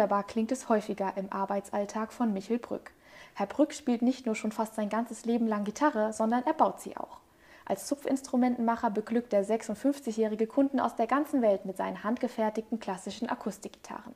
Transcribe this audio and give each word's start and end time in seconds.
wunderbar 0.00 0.24
klingt 0.24 0.50
es 0.50 0.70
häufiger 0.70 1.12
im 1.18 1.30
Arbeitsalltag 1.30 2.14
von 2.14 2.32
Michel 2.32 2.58
Brück. 2.58 2.92
Herr 3.34 3.44
Brück 3.44 3.74
spielt 3.74 4.00
nicht 4.00 4.24
nur 4.24 4.34
schon 4.34 4.50
fast 4.50 4.74
sein 4.74 4.88
ganzes 4.88 5.26
Leben 5.26 5.46
lang 5.46 5.64
Gitarre, 5.64 6.14
sondern 6.14 6.42
er 6.46 6.54
baut 6.54 6.80
sie 6.80 6.96
auch. 6.96 7.18
Als 7.66 7.86
Zupfinstrumentenmacher 7.86 8.88
beglückt 8.88 9.34
der 9.34 9.44
56-jährige 9.44 10.46
Kunden 10.46 10.80
aus 10.80 10.96
der 10.96 11.06
ganzen 11.06 11.42
Welt 11.42 11.66
mit 11.66 11.76
seinen 11.76 12.02
handgefertigten 12.02 12.80
klassischen 12.80 13.28
Akustikgitarren. 13.28 14.14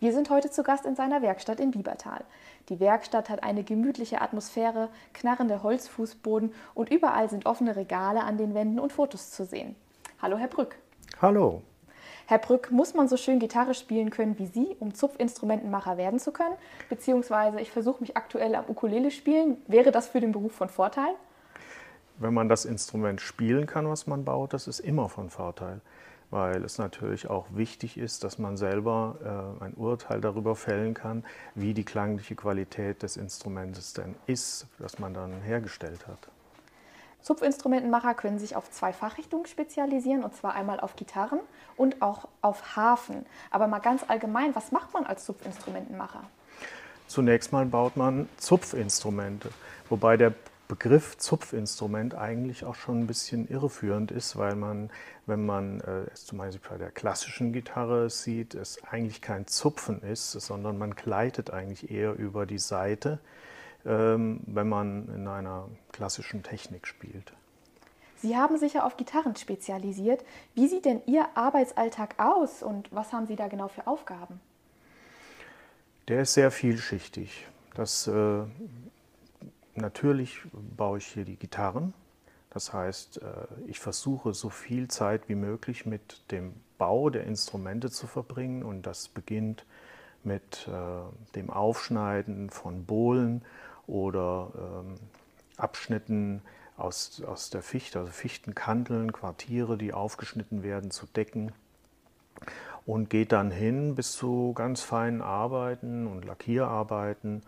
Wir 0.00 0.14
sind 0.14 0.30
heute 0.30 0.50
zu 0.50 0.62
Gast 0.62 0.86
in 0.86 0.96
seiner 0.96 1.20
Werkstatt 1.20 1.60
in 1.60 1.72
Biebertal. 1.72 2.24
Die 2.70 2.80
Werkstatt 2.80 3.28
hat 3.28 3.42
eine 3.42 3.64
gemütliche 3.64 4.22
Atmosphäre, 4.22 4.88
knarrende 5.12 5.62
Holzfußboden 5.62 6.54
und 6.72 6.88
überall 6.88 7.28
sind 7.28 7.44
offene 7.44 7.76
Regale 7.76 8.22
an 8.22 8.38
den 8.38 8.54
Wänden 8.54 8.80
und 8.80 8.94
Fotos 8.94 9.30
zu 9.30 9.44
sehen. 9.44 9.76
Hallo, 10.22 10.38
Herr 10.38 10.48
Brück. 10.48 10.78
Hallo. 11.20 11.60
Herr 12.30 12.36
Brück, 12.36 12.70
muss 12.70 12.92
man 12.92 13.08
so 13.08 13.16
schön 13.16 13.38
Gitarre 13.38 13.72
spielen 13.72 14.10
können 14.10 14.38
wie 14.38 14.44
Sie, 14.44 14.76
um 14.80 14.92
Zupfinstrumentenmacher 14.92 15.96
werden 15.96 16.20
zu 16.20 16.30
können? 16.30 16.54
Beziehungsweise 16.90 17.58
ich 17.58 17.70
versuche 17.70 18.02
mich 18.02 18.18
aktuell 18.18 18.54
am 18.54 18.66
Ukulele 18.68 19.10
spielen. 19.10 19.56
Wäre 19.66 19.92
das 19.92 20.08
für 20.08 20.20
den 20.20 20.32
Beruf 20.32 20.52
von 20.52 20.68
Vorteil? 20.68 21.14
Wenn 22.18 22.34
man 22.34 22.50
das 22.50 22.66
Instrument 22.66 23.22
spielen 23.22 23.64
kann, 23.64 23.88
was 23.88 24.06
man 24.06 24.26
baut, 24.26 24.52
das 24.52 24.68
ist 24.68 24.80
immer 24.80 25.08
von 25.08 25.30
Vorteil 25.30 25.80
weil 26.30 26.62
es 26.62 26.76
natürlich 26.76 27.30
auch 27.30 27.46
wichtig 27.54 27.96
ist, 27.96 28.22
dass 28.22 28.38
man 28.38 28.58
selber 28.58 29.56
äh, 29.60 29.64
ein 29.64 29.72
Urteil 29.72 30.20
darüber 30.20 30.56
fällen 30.56 30.92
kann, 30.92 31.24
wie 31.54 31.72
die 31.72 31.84
klangliche 31.84 32.34
Qualität 32.34 33.02
des 33.02 33.16
Instrumentes 33.16 33.94
denn 33.94 34.14
ist, 34.26 34.66
das 34.78 34.98
man 34.98 35.14
dann 35.14 35.40
hergestellt 35.40 36.06
hat. 36.06 36.28
Zupfinstrumentenmacher 37.22 38.14
können 38.14 38.38
sich 38.38 38.56
auf 38.56 38.70
zwei 38.70 38.92
Fachrichtungen 38.92 39.46
spezialisieren, 39.46 40.24
und 40.24 40.34
zwar 40.34 40.54
einmal 40.54 40.80
auf 40.80 40.96
Gitarren 40.96 41.40
und 41.76 42.00
auch 42.00 42.28
auf 42.42 42.76
Hafen. 42.76 43.26
Aber 43.50 43.66
mal 43.66 43.80
ganz 43.80 44.04
allgemein, 44.08 44.54
was 44.54 44.72
macht 44.72 44.94
man 44.94 45.04
als 45.04 45.24
Zupfinstrumentenmacher? 45.24 46.22
Zunächst 47.06 47.52
mal 47.52 47.66
baut 47.66 47.96
man 47.96 48.28
Zupfinstrumente, 48.36 49.50
wobei 49.88 50.16
der 50.16 50.34
Begriff 50.68 51.16
Zupfinstrument 51.16 52.14
eigentlich 52.14 52.66
auch 52.66 52.74
schon 52.74 53.00
ein 53.00 53.06
bisschen 53.06 53.48
irreführend 53.48 54.10
ist, 54.10 54.36
weil 54.36 54.54
man, 54.54 54.90
wenn 55.24 55.46
man 55.46 55.80
äh, 55.80 56.02
es 56.12 56.26
zum 56.26 56.36
Beispiel 56.36 56.60
bei 56.68 56.76
der 56.76 56.90
klassischen 56.90 57.54
Gitarre 57.54 58.10
sieht, 58.10 58.54
es 58.54 58.84
eigentlich 58.84 59.22
kein 59.22 59.46
Zupfen 59.46 60.02
ist, 60.02 60.32
sondern 60.32 60.76
man 60.76 60.94
gleitet 60.94 61.50
eigentlich 61.50 61.90
eher 61.90 62.12
über 62.12 62.44
die 62.44 62.58
Seite, 62.58 63.12
ähm, 63.12 63.18
wenn 63.90 64.68
man 64.68 65.08
in 65.14 65.26
einer 65.28 65.68
klassischen 65.92 66.42
Technik 66.42 66.86
spielt. 66.86 67.32
Sie 68.16 68.36
haben 68.36 68.58
sich 68.58 68.74
ja 68.74 68.84
auf 68.84 68.96
Gitarren 68.96 69.36
spezialisiert. 69.36 70.24
Wie 70.54 70.66
sieht 70.66 70.84
denn 70.84 71.00
Ihr 71.06 71.26
Arbeitsalltag 71.34 72.16
aus 72.18 72.62
und 72.62 72.92
was 72.92 73.12
haben 73.12 73.26
Sie 73.26 73.36
da 73.36 73.48
genau 73.48 73.68
für 73.68 73.86
Aufgaben? 73.86 74.40
Der 76.08 76.22
ist 76.22 76.34
sehr 76.34 76.50
vielschichtig. 76.50 77.46
Das 77.74 78.08
äh, 78.08 78.44
Natürlich 79.80 80.40
baue 80.76 80.98
ich 80.98 81.06
hier 81.06 81.24
die 81.24 81.36
Gitarren. 81.36 81.94
Das 82.50 82.72
heißt, 82.72 83.22
äh, 83.22 83.26
ich 83.66 83.78
versuche 83.78 84.34
so 84.34 84.50
viel 84.50 84.88
Zeit 84.88 85.28
wie 85.28 85.34
möglich 85.34 85.86
mit 85.86 86.22
dem 86.30 86.54
Bau 86.78 87.10
der 87.10 87.24
Instrumente 87.24 87.90
zu 87.90 88.06
verbringen 88.06 88.62
und 88.62 88.82
das 88.82 89.08
beginnt 89.08 89.64
mit 90.24 90.68
äh, 90.68 91.34
dem 91.34 91.50
Aufschneiden 91.50 92.50
von 92.50 92.84
Bohlen 92.84 93.42
oder 93.88 94.52
ähm, 94.56 94.94
Abschnitten 95.56 96.42
aus, 96.76 97.20
aus 97.26 97.50
der 97.50 97.62
Fichte, 97.62 97.98
also 97.98 98.12
Fichtenkanteln, 98.12 99.12
Quartiere, 99.12 99.76
die 99.76 99.92
aufgeschnitten 99.92 100.62
werden, 100.62 100.92
zu 100.92 101.06
decken 101.06 101.52
und 102.86 103.10
geht 103.10 103.32
dann 103.32 103.50
hin 103.50 103.96
bis 103.96 104.12
zu 104.12 104.52
ganz 104.54 104.82
feinen 104.82 105.20
Arbeiten 105.20 106.06
und 106.06 106.24
Lackierarbeiten 106.24 107.42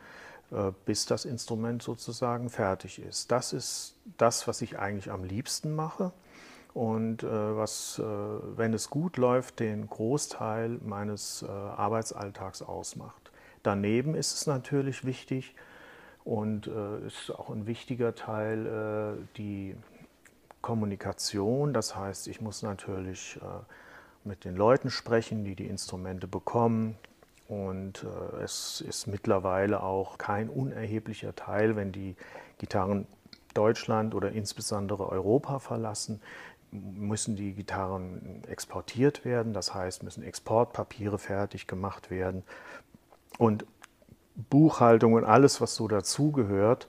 äh, 0.52 0.72
bis 0.84 1.06
das 1.06 1.24
Instrument 1.24 1.80
sozusagen 1.80 2.50
fertig 2.50 3.00
ist. 3.00 3.30
Das 3.30 3.52
ist 3.52 3.94
das, 4.18 4.48
was 4.48 4.62
ich 4.62 4.80
eigentlich 4.80 5.12
am 5.12 5.22
liebsten 5.22 5.76
mache 5.76 6.10
und 6.74 7.22
äh, 7.22 7.56
was, 7.56 8.00
äh, 8.00 8.02
wenn 8.02 8.74
es 8.74 8.90
gut 8.90 9.16
läuft, 9.16 9.60
den 9.60 9.88
Großteil 9.88 10.80
meines 10.82 11.44
Arbeitsalltags 11.44 12.62
ausmacht. 12.62 13.30
Daneben 13.62 14.14
ist 14.14 14.34
es 14.34 14.46
natürlich 14.46 15.04
wichtig 15.04 15.54
und 16.24 16.66
ist 17.06 17.30
auch 17.30 17.50
ein 17.50 17.66
wichtiger 17.66 18.14
Teil 18.14 19.18
die 19.36 19.74
Kommunikation. 20.60 21.72
Das 21.72 21.96
heißt, 21.96 22.28
ich 22.28 22.40
muss 22.40 22.62
natürlich 22.62 23.40
mit 24.24 24.44
den 24.44 24.54
Leuten 24.54 24.90
sprechen, 24.90 25.44
die 25.44 25.54
die 25.54 25.66
Instrumente 25.66 26.26
bekommen, 26.28 26.96
und 27.50 28.04
äh, 28.04 28.44
es 28.44 28.80
ist 28.80 29.08
mittlerweile 29.08 29.82
auch 29.82 30.18
kein 30.18 30.48
unerheblicher 30.48 31.34
Teil, 31.34 31.74
wenn 31.74 31.90
die 31.90 32.14
Gitarren 32.58 33.06
Deutschland 33.54 34.14
oder 34.14 34.30
insbesondere 34.30 35.08
Europa 35.08 35.58
verlassen, 35.58 36.20
müssen 36.70 37.34
die 37.34 37.52
Gitarren 37.52 38.44
exportiert 38.46 39.24
werden. 39.24 39.52
Das 39.52 39.74
heißt, 39.74 40.04
müssen 40.04 40.22
Exportpapiere 40.22 41.18
fertig 41.18 41.66
gemacht 41.66 42.12
werden. 42.12 42.44
Und 43.36 43.66
Buchhaltung 44.48 45.14
und 45.14 45.24
alles, 45.24 45.60
was 45.60 45.74
so 45.74 45.88
dazugehört, 45.88 46.88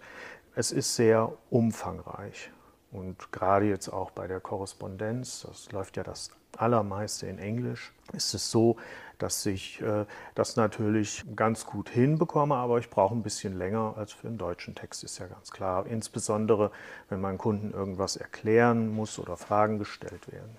es 0.56 0.72
ist 0.72 0.96
sehr 0.96 1.32
umfangreich. 1.50 2.52
Und 2.92 3.32
gerade 3.32 3.66
jetzt 3.68 3.90
auch 3.90 4.12
bei 4.12 4.28
der 4.28 4.40
Korrespondenz, 4.40 5.46
das 5.48 5.72
läuft 5.72 5.98
ja 5.98 6.04
das 6.04 6.32
allermeiste 6.58 7.26
in 7.28 7.40
Englisch, 7.40 7.94
ist 8.12 8.34
es 8.34 8.52
so, 8.52 8.76
dass 9.18 9.46
ich 9.46 9.82
äh, 9.82 10.06
das 10.36 10.56
natürlich 10.56 11.24
ganz 11.36 11.66
gut 11.66 11.90
hinbekomme, 11.90 12.56
aber 12.56 12.80
ich 12.80 12.90
brauche 12.90 13.16
ein 13.16 13.24
bisschen 13.24 13.58
länger 13.58 13.94
als 13.96 14.12
für 14.12 14.28
einen 14.28 14.38
deutschen 14.38 14.76
Text, 14.76 15.04
ist 15.04 15.20
ja 15.20 15.28
ganz 15.28 15.52
klar. 15.52 15.86
Insbesondere, 15.86 16.72
wenn 17.10 17.22
mein 17.22 17.38
Kunden 17.38 17.72
irgendwas 17.72 18.18
erklären 18.18 18.90
muss 18.90 19.20
oder 19.20 19.38
Fragen 19.38 19.80
gestellt 19.80 20.30
werden. 20.32 20.50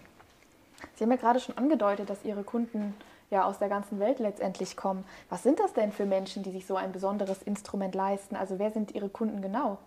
Sie 0.95 1.05
haben 1.05 1.11
ja 1.11 1.17
gerade 1.17 1.41
schon 1.41 1.59
angedeutet, 1.59 2.09
dass 2.09 2.25
Ihre 2.25 2.45
Kunden 2.45 2.95
ja 3.33 3.45
aus 3.45 3.59
der 3.59 3.69
ganzen 3.69 3.99
Welt 3.99 4.21
letztendlich 4.21 4.77
kommen. 4.77 5.05
Was 5.29 5.43
sind 5.43 5.59
das 5.59 5.73
denn 5.73 5.91
für 5.91 6.07
Menschen, 6.07 6.45
die 6.45 6.53
sich 6.53 6.67
so 6.67 6.77
ein 6.77 6.93
besonderes 6.93 7.43
Instrument 7.43 7.95
leisten? 7.95 8.37
Also 8.37 8.61
wer 8.61 8.71
sind 8.71 8.95
Ihre 8.95 9.09
Kunden 9.09 9.43
genau? 9.43 9.79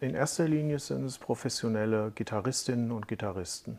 In 0.00 0.14
erster 0.14 0.48
Linie 0.48 0.78
sind 0.78 1.04
es 1.04 1.18
professionelle 1.18 2.10
Gitarristinnen 2.14 2.90
und 2.90 3.06
Gitarristen. 3.06 3.78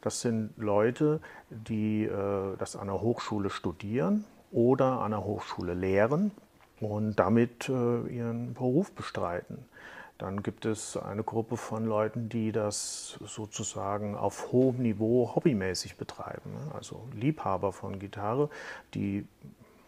Das 0.00 0.20
sind 0.20 0.52
Leute, 0.56 1.20
die 1.50 2.04
äh, 2.04 2.56
das 2.56 2.74
an 2.74 2.86
der 2.86 3.00
Hochschule 3.00 3.50
studieren 3.50 4.24
oder 4.50 5.00
an 5.00 5.10
der 5.10 5.24
Hochschule 5.24 5.74
lehren 5.74 6.30
und 6.80 7.16
damit 7.16 7.68
äh, 7.68 7.72
ihren 8.08 8.54
Beruf 8.54 8.92
bestreiten. 8.92 9.58
Dann 10.20 10.42
gibt 10.42 10.66
es 10.66 10.98
eine 10.98 11.24
Gruppe 11.24 11.56
von 11.56 11.86
Leuten, 11.86 12.28
die 12.28 12.52
das 12.52 13.18
sozusagen 13.24 14.18
auf 14.18 14.52
hohem 14.52 14.82
Niveau 14.82 15.34
hobbymäßig 15.34 15.96
betreiben. 15.96 16.58
Also 16.74 17.08
Liebhaber 17.14 17.72
von 17.72 17.98
Gitarre, 17.98 18.50
die 18.92 19.26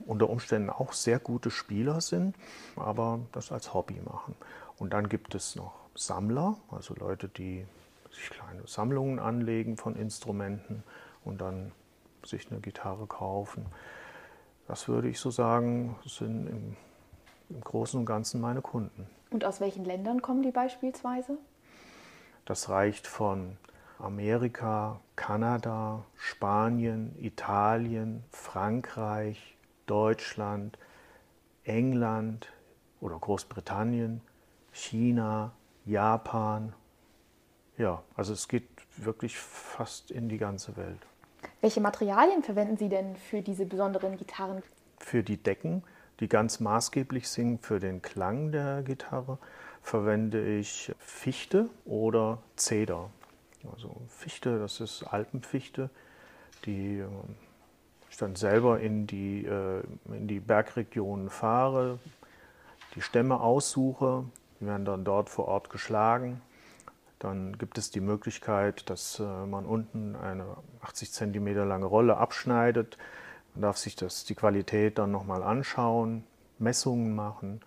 unter 0.06 0.30
Umständen 0.30 0.70
auch 0.70 0.94
sehr 0.94 1.18
gute 1.18 1.50
Spieler 1.50 2.00
sind, 2.00 2.34
aber 2.76 3.20
das 3.32 3.52
als 3.52 3.74
Hobby 3.74 4.00
machen. 4.06 4.34
Und 4.78 4.94
dann 4.94 5.10
gibt 5.10 5.34
es 5.34 5.54
noch 5.54 5.74
Sammler, 5.94 6.56
also 6.70 6.94
Leute, 6.94 7.28
die 7.28 7.66
sich 8.10 8.30
kleine 8.30 8.66
Sammlungen 8.66 9.18
anlegen 9.18 9.76
von 9.76 9.96
Instrumenten 9.96 10.82
und 11.26 11.42
dann 11.42 11.72
sich 12.24 12.50
eine 12.50 12.60
Gitarre 12.60 13.06
kaufen. 13.06 13.66
Das 14.66 14.88
würde 14.88 15.10
ich 15.10 15.20
so 15.20 15.30
sagen, 15.30 15.94
sind 16.06 16.46
im, 16.46 16.76
im 17.50 17.60
Großen 17.60 18.00
und 18.00 18.06
Ganzen 18.06 18.40
meine 18.40 18.62
Kunden. 18.62 19.06
Und 19.32 19.44
aus 19.44 19.60
welchen 19.60 19.84
Ländern 19.84 20.22
kommen 20.22 20.42
die 20.42 20.50
beispielsweise? 20.50 21.38
Das 22.44 22.68
reicht 22.68 23.06
von 23.06 23.56
Amerika, 23.98 25.00
Kanada, 25.16 26.04
Spanien, 26.16 27.16
Italien, 27.20 28.24
Frankreich, 28.30 29.56
Deutschland, 29.86 30.78
England 31.64 32.48
oder 33.00 33.18
Großbritannien, 33.18 34.20
China, 34.72 35.52
Japan 35.84 36.74
ja, 37.78 38.02
also 38.14 38.32
es 38.32 38.48
geht 38.48 38.68
wirklich 38.96 39.36
fast 39.38 40.10
in 40.10 40.28
die 40.28 40.38
ganze 40.38 40.76
Welt. 40.76 41.00
Welche 41.60 41.80
Materialien 41.80 42.42
verwenden 42.42 42.76
Sie 42.76 42.88
denn 42.88 43.16
für 43.16 43.40
diese 43.40 43.66
besonderen 43.66 44.16
Gitarren? 44.16 44.62
Für 44.98 45.22
die 45.22 45.36
Decken, 45.36 45.82
die 46.22 46.28
ganz 46.28 46.60
maßgeblich 46.60 47.28
sind 47.28 47.66
für 47.66 47.80
den 47.80 48.00
Klang 48.00 48.50
der 48.52 48.82
Gitarre, 48.82 49.36
verwende 49.82 50.56
ich 50.56 50.94
Fichte 50.98 51.68
oder 51.84 52.38
Zeder. 52.56 53.10
Also 53.70 53.94
Fichte, 54.08 54.58
das 54.58 54.80
ist 54.80 55.02
Alpenfichte, 55.02 55.90
die 56.64 57.00
ähm, 57.00 57.36
ich 58.08 58.16
dann 58.16 58.36
selber 58.36 58.80
in 58.80 59.06
die, 59.06 59.44
äh, 59.44 59.82
in 60.06 60.28
die 60.28 60.40
Bergregionen 60.40 61.28
fahre, 61.28 61.98
die 62.94 63.02
Stämme 63.02 63.40
aussuche, 63.40 64.24
die 64.60 64.66
werden 64.66 64.84
dann 64.84 65.04
dort 65.04 65.28
vor 65.28 65.48
Ort 65.48 65.68
geschlagen 65.68 66.40
dann 67.22 67.56
gibt 67.56 67.78
es 67.78 67.92
die 67.92 68.00
Möglichkeit, 68.00 68.90
dass 68.90 69.20
äh, 69.20 69.22
man 69.22 69.64
unten 69.64 70.16
eine 70.16 70.56
80 70.80 71.12
cm 71.12 71.54
lange 71.68 71.86
Rolle 71.86 72.16
abschneidet, 72.16 72.98
Man 73.54 73.62
darf 73.62 73.76
sich 73.76 73.96
das, 73.96 74.24
die 74.24 74.34
Qualität 74.34 74.98
dann 74.98 75.10
nochmal 75.10 75.42
anschauen, 75.42 76.24
Messungen 76.58 77.14
machen 77.14 77.60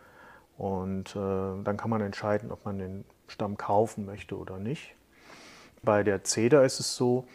und 0.57 1.15
äh, 1.15 1.63
dann 1.63 1.77
kann 1.77 1.89
man 1.89 2.01
entscheiden, 2.01 2.51
ob 2.51 2.65
man 2.65 2.79
den 2.79 3.05
Stamm 3.27 3.57
kaufen 3.57 4.05
möchte 4.05 4.37
oder 4.37 4.57
nicht. 4.57 4.95
Bei 5.83 6.03
der 6.03 6.23
Zeder 6.23 6.63
ist 6.63 6.79
es 6.79 6.95
so, 6.95 7.25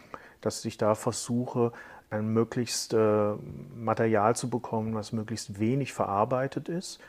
dass 0.41 0.65
ich 0.65 0.77
da 0.77 0.95
versuche, 0.95 1.73
ein 2.11 2.33
möglichst 2.33 2.93
äh, 2.93 3.35
Material 3.75 4.35
zu 4.35 4.51
bekommen, 4.51 4.95
was 4.95 5.13
möglichst 5.13 5.61
wenig 5.61 5.93
verarbeitet 5.93 6.69
ist. 6.69 7.01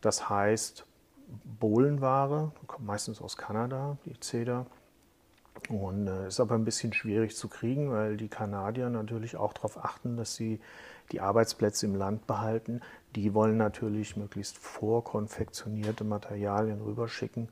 Das 0.00 0.28
heißt, 0.28 0.86
Bohlenware, 1.58 2.52
kommt 2.66 2.86
meistens 2.86 3.20
aus 3.20 3.36
Kanada, 3.36 3.96
die 4.04 4.18
Zeder. 4.20 4.66
Und 5.68 6.08
äh, 6.08 6.28
ist 6.28 6.40
aber 6.40 6.54
ein 6.56 6.64
bisschen 6.64 6.92
schwierig 6.92 7.36
zu 7.36 7.48
kriegen, 7.48 7.90
weil 7.90 8.16
die 8.16 8.28
Kanadier 8.28 8.90
natürlich 8.90 9.36
auch 9.36 9.52
darauf 9.52 9.82
achten, 9.82 10.16
dass 10.16 10.34
sie 10.34 10.60
die 11.12 11.20
Arbeitsplätze 11.20 11.86
im 11.86 11.94
Land 11.94 12.26
behalten. 12.26 12.80
Die 13.14 13.34
wollen 13.34 13.56
natürlich 13.56 14.16
möglichst 14.16 14.58
vorkonfektionierte 14.58 16.04
Materialien 16.04 16.80
rüberschicken. 16.80 17.48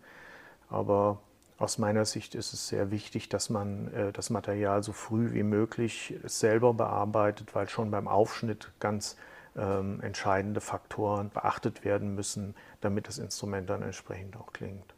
Aber 0.68 1.20
aus 1.58 1.78
meiner 1.78 2.04
Sicht 2.04 2.34
ist 2.34 2.52
es 2.52 2.68
sehr 2.68 2.90
wichtig, 2.90 3.28
dass 3.28 3.48
man 3.48 3.92
äh, 3.94 4.12
das 4.12 4.30
Material 4.30 4.82
so 4.82 4.92
früh 4.92 5.32
wie 5.32 5.44
möglich 5.44 6.14
selber 6.24 6.74
bearbeitet, 6.74 7.54
weil 7.54 7.68
schon 7.68 7.90
beim 7.90 8.08
Aufschnitt 8.08 8.72
ganz 8.80 9.16
ähm, 9.56 10.00
entscheidende 10.00 10.60
Faktoren 10.60 11.30
beachtet 11.30 11.84
werden 11.84 12.14
müssen, 12.14 12.54
damit 12.80 13.06
das 13.06 13.18
Instrument 13.18 13.70
dann 13.70 13.82
entsprechend 13.82 14.36
auch 14.36 14.52
klingt. 14.52 14.94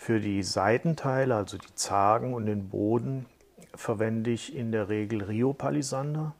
Für 0.00 0.18
die 0.18 0.42
Seitenteile, 0.42 1.36
also 1.36 1.58
die 1.58 1.74
Zagen 1.74 2.32
und 2.32 2.46
den 2.46 2.70
Boden, 2.70 3.26
verwende 3.74 4.30
ich 4.30 4.56
in 4.56 4.72
der 4.72 4.88
Regel 4.88 5.22
Rio 5.22 5.52
Palisander. 5.52 6.34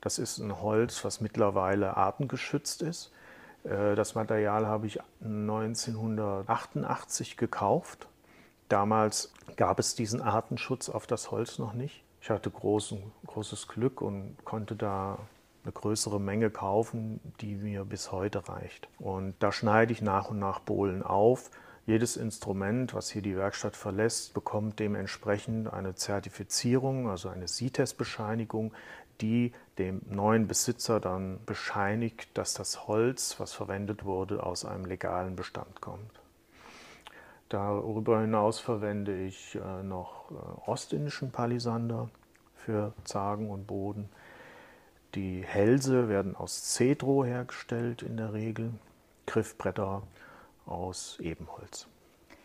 Das 0.00 0.20
ist 0.20 0.38
ein 0.38 0.62
Holz, 0.62 1.04
was 1.04 1.20
mittlerweile 1.20 1.96
artengeschützt 1.96 2.80
ist. 2.80 3.10
Äh, 3.64 3.96
das 3.96 4.14
Material 4.14 4.68
habe 4.68 4.86
ich 4.86 5.00
1988 5.20 7.36
gekauft. 7.36 8.06
Damals 8.68 9.32
gab 9.56 9.80
es 9.80 9.96
diesen 9.96 10.22
Artenschutz 10.22 10.88
auf 10.88 11.08
das 11.08 11.32
Holz 11.32 11.58
noch 11.58 11.72
nicht. 11.72 12.04
Ich 12.20 12.30
hatte 12.30 12.52
großen, 12.52 13.02
großes 13.26 13.66
Glück 13.66 14.00
und 14.00 14.36
konnte 14.44 14.76
da 14.76 15.18
eine 15.64 15.72
größere 15.72 16.20
Menge 16.20 16.50
kaufen, 16.50 17.18
die 17.40 17.56
mir 17.56 17.84
bis 17.84 18.12
heute 18.12 18.48
reicht. 18.48 18.88
Und 19.00 19.34
da 19.40 19.50
schneide 19.50 19.92
ich 19.92 20.02
nach 20.02 20.30
und 20.30 20.38
nach 20.38 20.60
Bohlen 20.60 21.02
auf. 21.02 21.50
Jedes 21.84 22.16
Instrument, 22.16 22.94
was 22.94 23.10
hier 23.10 23.22
die 23.22 23.36
Werkstatt 23.36 23.74
verlässt, 23.74 24.34
bekommt 24.34 24.78
dementsprechend 24.78 25.72
eine 25.72 25.96
Zertifizierung, 25.96 27.10
also 27.10 27.28
eine 27.28 27.48
CITES-Bescheinigung, 27.48 28.72
die 29.20 29.52
dem 29.78 30.00
neuen 30.08 30.46
Besitzer 30.46 31.00
dann 31.00 31.40
bescheinigt, 31.44 32.28
dass 32.34 32.54
das 32.54 32.86
Holz, 32.86 33.38
was 33.38 33.52
verwendet 33.52 34.04
wurde, 34.04 34.44
aus 34.44 34.64
einem 34.64 34.84
legalen 34.84 35.34
Bestand 35.34 35.80
kommt. 35.80 36.20
Darüber 37.48 38.20
hinaus 38.20 38.60
verwende 38.60 39.26
ich 39.26 39.56
äh, 39.56 39.82
noch 39.82 40.30
äh, 40.30 40.70
ostindischen 40.70 41.32
Palisander 41.32 42.08
für 42.54 42.92
Zagen 43.04 43.50
und 43.50 43.66
Boden. 43.66 44.08
Die 45.14 45.42
Hälse 45.44 46.08
werden 46.08 46.34
aus 46.34 46.74
Cedro 46.74 47.24
hergestellt 47.24 48.02
in 48.02 48.16
der 48.16 48.32
Regel, 48.32 48.72
Griffbretter 49.26 50.02
aus 50.66 51.18
Ebenholz. 51.20 51.86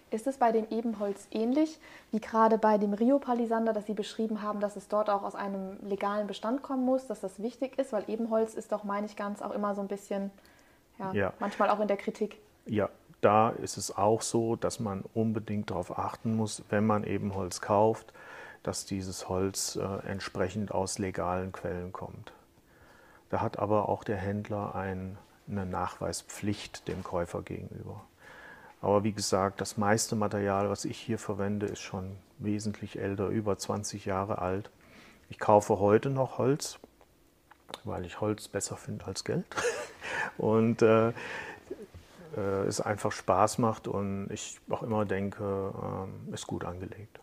Ist 0.09 0.25
es 0.25 0.37
bei 0.37 0.53
dem 0.53 0.65
Ebenholz 0.69 1.27
ähnlich 1.31 1.79
wie 2.11 2.21
gerade 2.21 2.57
bei 2.57 2.77
dem 2.77 2.93
Rio 2.93 3.19
Palisander, 3.19 3.73
dass 3.73 3.87
Sie 3.87 3.93
beschrieben 3.93 4.41
haben, 4.41 4.61
dass 4.61 4.77
es 4.77 4.87
dort 4.87 5.09
auch 5.09 5.23
aus 5.23 5.35
einem 5.35 5.77
legalen 5.81 6.27
Bestand 6.27 6.63
kommen 6.63 6.85
muss, 6.85 7.07
dass 7.07 7.19
das 7.19 7.41
wichtig 7.41 7.77
ist? 7.77 7.91
Weil 7.91 8.05
Ebenholz 8.07 8.53
ist 8.53 8.71
doch, 8.71 8.85
meine 8.85 9.05
ich 9.05 9.17
ganz, 9.17 9.41
auch 9.41 9.51
immer 9.51 9.75
so 9.75 9.81
ein 9.81 9.89
bisschen, 9.89 10.31
ja, 10.97 11.11
ja. 11.11 11.33
manchmal 11.39 11.69
auch 11.69 11.81
in 11.81 11.89
der 11.89 11.97
Kritik. 11.97 12.39
Ja, 12.65 12.89
da 13.19 13.49
ist 13.49 13.75
es 13.75 13.97
auch 13.97 14.21
so, 14.21 14.55
dass 14.55 14.79
man 14.79 15.03
unbedingt 15.13 15.71
darauf 15.71 15.97
achten 15.97 16.35
muss, 16.37 16.63
wenn 16.69 16.85
man 16.85 17.03
Ebenholz 17.03 17.59
kauft, 17.59 18.13
dass 18.63 18.85
dieses 18.85 19.27
Holz 19.27 19.75
äh, 19.75 20.07
entsprechend 20.07 20.71
aus 20.71 20.99
legalen 20.99 21.51
Quellen 21.51 21.91
kommt. 21.91 22.31
Da 23.29 23.41
hat 23.41 23.59
aber 23.59 23.89
auch 23.89 24.03
der 24.03 24.17
Händler 24.17 24.75
ein, 24.75 25.17
eine 25.49 25.65
Nachweispflicht 25.65 26.87
dem 26.87 27.03
Käufer 27.03 27.41
gegenüber. 27.41 28.03
Aber 28.81 29.03
wie 29.03 29.11
gesagt, 29.11 29.59
das 29.61 29.77
meiste 29.77 30.15
Material, 30.15 30.69
was 30.69 30.85
ich 30.85 30.97
hier 30.99 31.17
verwende, 31.17 31.65
ist 31.65 31.81
schon 31.81 32.15
wesentlich 32.37 32.99
älter, 32.99 33.27
über 33.27 33.57
20 33.57 34.05
Jahre 34.05 34.39
alt. 34.39 34.69
Ich 35.29 35.39
kaufe 35.39 35.79
heute 35.79 36.09
noch 36.09 36.37
Holz, 36.37 36.79
weil 37.83 38.05
ich 38.05 38.21
Holz 38.21 38.47
besser 38.47 38.77
finde 38.77 39.05
als 39.05 39.23
Geld. 39.23 39.45
Und 40.37 40.81
äh, 40.81 41.09
äh, 42.37 42.65
es 42.67 42.79
einfach 42.79 43.11
Spaß 43.11 43.57
macht 43.57 43.87
und 43.87 44.29
ich 44.31 44.59
auch 44.69 44.83
immer 44.83 45.05
denke, 45.05 45.73
äh, 46.29 46.33
ist 46.33 46.47
gut 46.47 46.63
angelegt. 46.63 47.19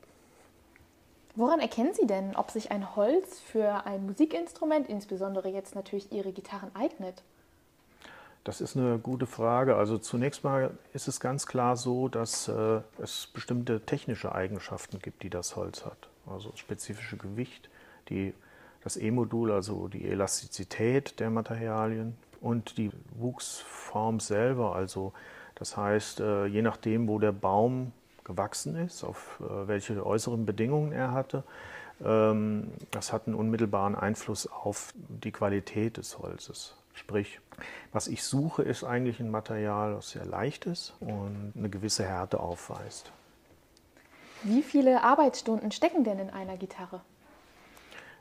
Woran 1.36 1.60
erkennen 1.60 1.94
Sie 1.94 2.06
denn, 2.06 2.36
ob 2.36 2.50
sich 2.50 2.70
ein 2.70 2.94
Holz 2.94 3.40
für 3.40 3.86
ein 3.86 4.06
Musikinstrument, 4.06 4.88
insbesondere 4.88 5.48
jetzt 5.48 5.74
natürlich 5.74 6.12
Ihre 6.12 6.32
Gitarren, 6.32 6.70
eignet? 6.74 7.22
Das 8.44 8.60
ist 8.60 8.76
eine 8.76 8.98
gute 8.98 9.26
Frage. 9.26 9.76
Also 9.76 9.96
zunächst 9.96 10.44
mal 10.44 10.70
ist 10.92 11.08
es 11.08 11.18
ganz 11.18 11.46
klar 11.46 11.76
so, 11.76 12.08
dass 12.08 12.48
äh, 12.48 12.80
es 12.98 13.28
bestimmte 13.32 13.80
technische 13.80 14.34
Eigenschaften 14.34 14.98
gibt, 14.98 15.22
die 15.22 15.30
das 15.30 15.56
Holz 15.56 15.86
hat. 15.86 16.08
Also 16.26 16.52
spezifische 16.54 17.16
Gewicht, 17.16 17.70
die, 18.10 18.34
das 18.82 18.98
E-Modul, 18.98 19.50
also 19.50 19.88
die 19.88 20.06
Elastizität 20.06 21.20
der 21.20 21.30
Materialien 21.30 22.16
und 22.42 22.76
die 22.76 22.90
Wuchsform 23.16 24.20
selber. 24.20 24.76
Also 24.76 25.14
das 25.54 25.78
heißt, 25.78 26.20
äh, 26.20 26.44
je 26.44 26.60
nachdem, 26.60 27.08
wo 27.08 27.18
der 27.18 27.32
Baum 27.32 27.92
gewachsen 28.24 28.76
ist, 28.76 29.04
auf 29.04 29.40
äh, 29.40 29.68
welche 29.68 30.04
äußeren 30.04 30.44
Bedingungen 30.44 30.92
er 30.92 31.12
hatte. 31.12 31.44
Ähm, 32.04 32.72
das 32.90 33.10
hat 33.10 33.26
einen 33.26 33.36
unmittelbaren 33.36 33.94
Einfluss 33.94 34.46
auf 34.46 34.92
die 34.96 35.32
Qualität 35.32 35.96
des 35.96 36.18
Holzes. 36.18 36.76
Sprich, 36.94 37.40
was 37.92 38.08
ich 38.08 38.22
suche, 38.22 38.62
ist 38.62 38.84
eigentlich 38.84 39.20
ein 39.20 39.30
Material, 39.30 39.94
das 39.94 40.10
sehr 40.10 40.24
leicht 40.24 40.64
ist 40.66 40.94
und 41.00 41.52
eine 41.56 41.68
gewisse 41.68 42.04
Härte 42.04 42.40
aufweist. 42.40 43.12
Wie 44.42 44.62
viele 44.62 45.02
Arbeitsstunden 45.02 45.72
stecken 45.72 46.04
denn 46.04 46.18
in 46.18 46.30
einer 46.30 46.56
Gitarre? 46.56 47.00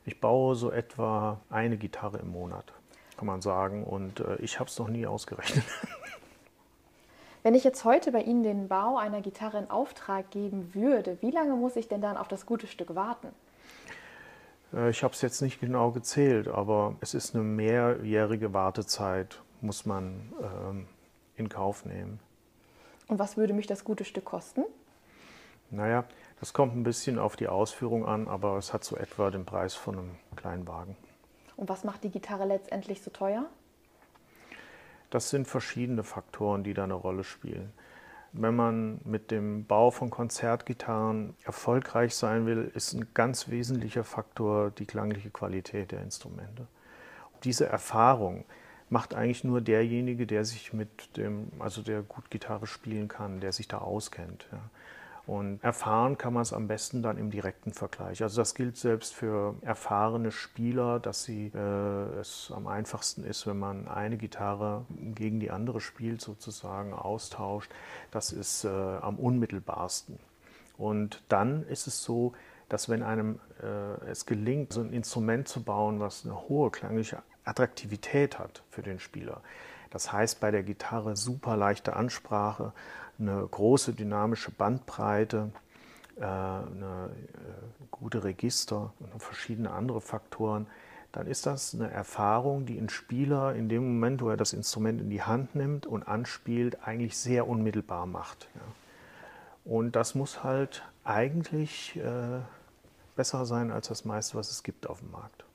Ich 0.05 0.19
baue 0.19 0.55
so 0.55 0.71
etwa 0.71 1.39
eine 1.49 1.77
Gitarre 1.77 2.17
im 2.17 2.29
Monat, 2.31 2.65
kann 3.17 3.27
man 3.27 3.41
sagen. 3.41 3.83
Und 3.83 4.19
äh, 4.19 4.35
ich 4.37 4.59
habe 4.59 4.69
es 4.69 4.77
noch 4.79 4.89
nie 4.89 5.05
ausgerechnet. 5.05 5.65
Wenn 7.43 7.55
ich 7.55 7.63
jetzt 7.63 7.83
heute 7.85 8.11
bei 8.11 8.21
Ihnen 8.21 8.43
den 8.43 8.67
Bau 8.69 8.97
einer 8.97 9.21
Gitarre 9.21 9.59
in 9.59 9.69
Auftrag 9.69 10.31
geben 10.31 10.73
würde, 10.73 11.17
wie 11.21 11.31
lange 11.31 11.55
muss 11.55 11.75
ich 11.75 11.89
denn 11.89 12.01
dann 12.01 12.17
auf 12.17 12.27
das 12.27 12.45
gute 12.45 12.67
Stück 12.67 12.95
warten? 12.95 13.29
Äh, 14.73 14.89
ich 14.89 15.03
habe 15.03 15.13
es 15.13 15.21
jetzt 15.21 15.41
nicht 15.41 15.59
genau 15.59 15.91
gezählt, 15.91 16.47
aber 16.47 16.95
es 17.01 17.13
ist 17.13 17.35
eine 17.35 17.43
mehrjährige 17.43 18.53
Wartezeit, 18.53 19.41
muss 19.61 19.85
man 19.85 20.33
ähm, 20.41 20.87
in 21.35 21.49
Kauf 21.49 21.85
nehmen. 21.85 22.19
Und 23.07 23.19
was 23.19 23.37
würde 23.37 23.53
mich 23.53 23.67
das 23.67 23.83
gute 23.83 24.05
Stück 24.05 24.25
kosten? 24.25 24.63
Naja, 25.69 26.05
das 26.39 26.53
kommt 26.53 26.75
ein 26.75 26.83
bisschen 26.83 27.17
auf 27.17 27.35
die 27.35 27.47
Ausführung 27.47 28.05
an, 28.05 28.27
aber 28.27 28.57
es 28.57 28.73
hat 28.73 28.83
so 28.83 28.95
etwa 28.95 29.31
den 29.31 29.45
Preis 29.45 29.73
von 29.75 29.97
einem 29.97 30.15
kleinen 30.35 30.67
Wagen. 30.67 30.95
Und 31.55 31.69
was 31.69 31.83
macht 31.83 32.03
die 32.03 32.09
Gitarre 32.09 32.45
letztendlich 32.45 33.01
so 33.01 33.11
teuer? 33.11 33.45
Das 35.09 35.29
sind 35.29 35.47
verschiedene 35.47 36.03
Faktoren, 36.03 36.63
die 36.63 36.73
da 36.73 36.83
eine 36.83 36.95
Rolle 36.95 37.23
spielen. 37.23 37.71
Wenn 38.33 38.55
man 38.55 38.99
mit 39.03 39.29
dem 39.29 39.65
Bau 39.65 39.91
von 39.91 40.09
Konzertgitarren 40.09 41.35
erfolgreich 41.43 42.15
sein 42.15 42.47
will, 42.47 42.71
ist 42.73 42.93
ein 42.93 43.07
ganz 43.13 43.49
wesentlicher 43.49 44.03
Faktor 44.03 44.71
die 44.71 44.87
klangliche 44.87 45.29
Qualität 45.29 45.91
der 45.91 46.01
Instrumente. 46.01 46.67
Diese 47.43 47.67
Erfahrung 47.67 48.45
macht 48.89 49.13
eigentlich 49.13 49.43
nur 49.43 49.61
derjenige, 49.61 50.25
der 50.25 50.45
sich 50.45 50.73
mit 50.73 51.15
dem, 51.15 51.51
also 51.59 51.83
der 51.83 52.01
gut 52.01 52.31
Gitarre 52.31 52.65
spielen 52.65 53.07
kann, 53.07 53.39
der 53.39 53.51
sich 53.51 53.67
da 53.67 53.77
auskennt. 53.77 54.47
Ja. 54.51 54.59
Und 55.25 55.63
erfahren 55.63 56.17
kann 56.17 56.33
man 56.33 56.41
es 56.41 56.51
am 56.51 56.67
besten 56.67 57.01
dann 57.01 57.17
im 57.17 57.31
direkten 57.31 57.71
Vergleich. 57.71 58.21
Also 58.23 58.41
das 58.41 58.55
gilt 58.55 58.75
selbst 58.75 59.13
für 59.13 59.55
erfahrene 59.61 60.31
Spieler, 60.31 60.99
dass 60.99 61.23
sie 61.23 61.49
äh, 61.55 62.19
es 62.19 62.51
am 62.53 62.67
einfachsten 62.67 63.23
ist, 63.23 63.47
wenn 63.47 63.57
man 63.57 63.87
eine 63.87 64.17
Gitarre 64.17 64.85
gegen 64.89 65.39
die 65.39 65.49
andere 65.49 65.79
spielt, 65.79 66.19
sozusagen 66.19 66.93
austauscht. 66.93 67.71
Das 68.11 68.33
ist 68.33 68.65
äh, 68.65 68.67
am 68.67 69.17
unmittelbarsten. 69.17 70.19
Und 70.77 71.23
dann 71.29 71.65
ist 71.67 71.87
es 71.87 72.03
so, 72.03 72.33
dass 72.67 72.89
wenn 72.89 73.01
einem 73.01 73.39
äh, 73.61 74.09
es 74.09 74.25
gelingt, 74.25 74.73
so 74.73 74.81
ein 74.81 74.91
Instrument 74.91 75.47
zu 75.47 75.63
bauen, 75.63 76.01
was 76.01 76.25
eine 76.25 76.49
hohe 76.49 76.69
klangliche 76.69 77.21
Attraktivität 77.45 78.39
hat 78.39 78.63
für 78.69 78.81
den 78.81 78.99
Spieler, 78.99 79.41
das 79.89 80.11
heißt 80.11 80.39
bei 80.39 80.49
der 80.49 80.63
Gitarre 80.63 81.15
super 81.15 81.55
leichte 81.55 81.95
Ansprache, 81.95 82.73
eine 83.19 83.47
große 83.49 83.93
dynamische 83.93 84.51
Bandbreite, 84.51 85.51
äh, 86.15 86.23
eine 86.23 87.09
äh, 87.09 87.85
gute 87.91 88.23
Register 88.23 88.93
und 88.99 89.21
verschiedene 89.21 89.71
andere 89.71 90.01
Faktoren, 90.01 90.67
dann 91.11 91.27
ist 91.27 91.45
das 91.45 91.75
eine 91.75 91.91
Erfahrung, 91.91 92.65
die 92.65 92.77
ein 92.77 92.89
Spieler 92.89 93.53
in 93.53 93.69
dem 93.69 93.83
Moment, 93.83 94.21
wo 94.21 94.29
er 94.29 94.37
das 94.37 94.51
Instrument 94.51 94.99
in 94.99 95.11
die 95.11 95.21
Hand 95.21 95.53
nimmt 95.53 95.85
und 95.85 96.07
anspielt, 96.07 96.85
eigentlich 96.87 97.17
sehr 97.17 97.47
unmittelbar 97.47 98.07
macht. 98.07 98.47
Und 99.63 99.95
das 99.95 100.15
muss 100.15 100.43
halt 100.43 100.83
eigentlich 101.03 101.95
äh, 101.97 102.39
besser 103.15 103.45
sein 103.45 103.71
als 103.71 103.89
das 103.89 104.05
meiste, 104.05 104.37
was 104.37 104.49
es 104.49 104.63
gibt 104.63 104.87
auf 104.87 104.99
dem 104.99 105.11
Markt. 105.11 105.45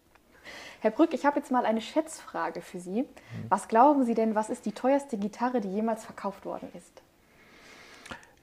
Herr 0.80 0.92
Brück, 0.92 1.12
ich 1.12 1.26
habe 1.26 1.40
jetzt 1.40 1.50
mal 1.50 1.66
eine 1.66 1.80
Schätzfrage 1.80 2.62
für 2.62 2.78
Sie. 2.78 3.02
Mhm. 3.02 3.06
Was 3.48 3.66
glauben 3.66 4.04
Sie 4.04 4.14
denn, 4.14 4.36
was 4.36 4.50
ist 4.50 4.64
die 4.64 4.72
teuerste 4.72 5.18
Gitarre, 5.18 5.60
die 5.60 5.72
jemals 5.72 6.04
verkauft 6.04 6.44
worden 6.44 6.68
ist? 6.74 7.02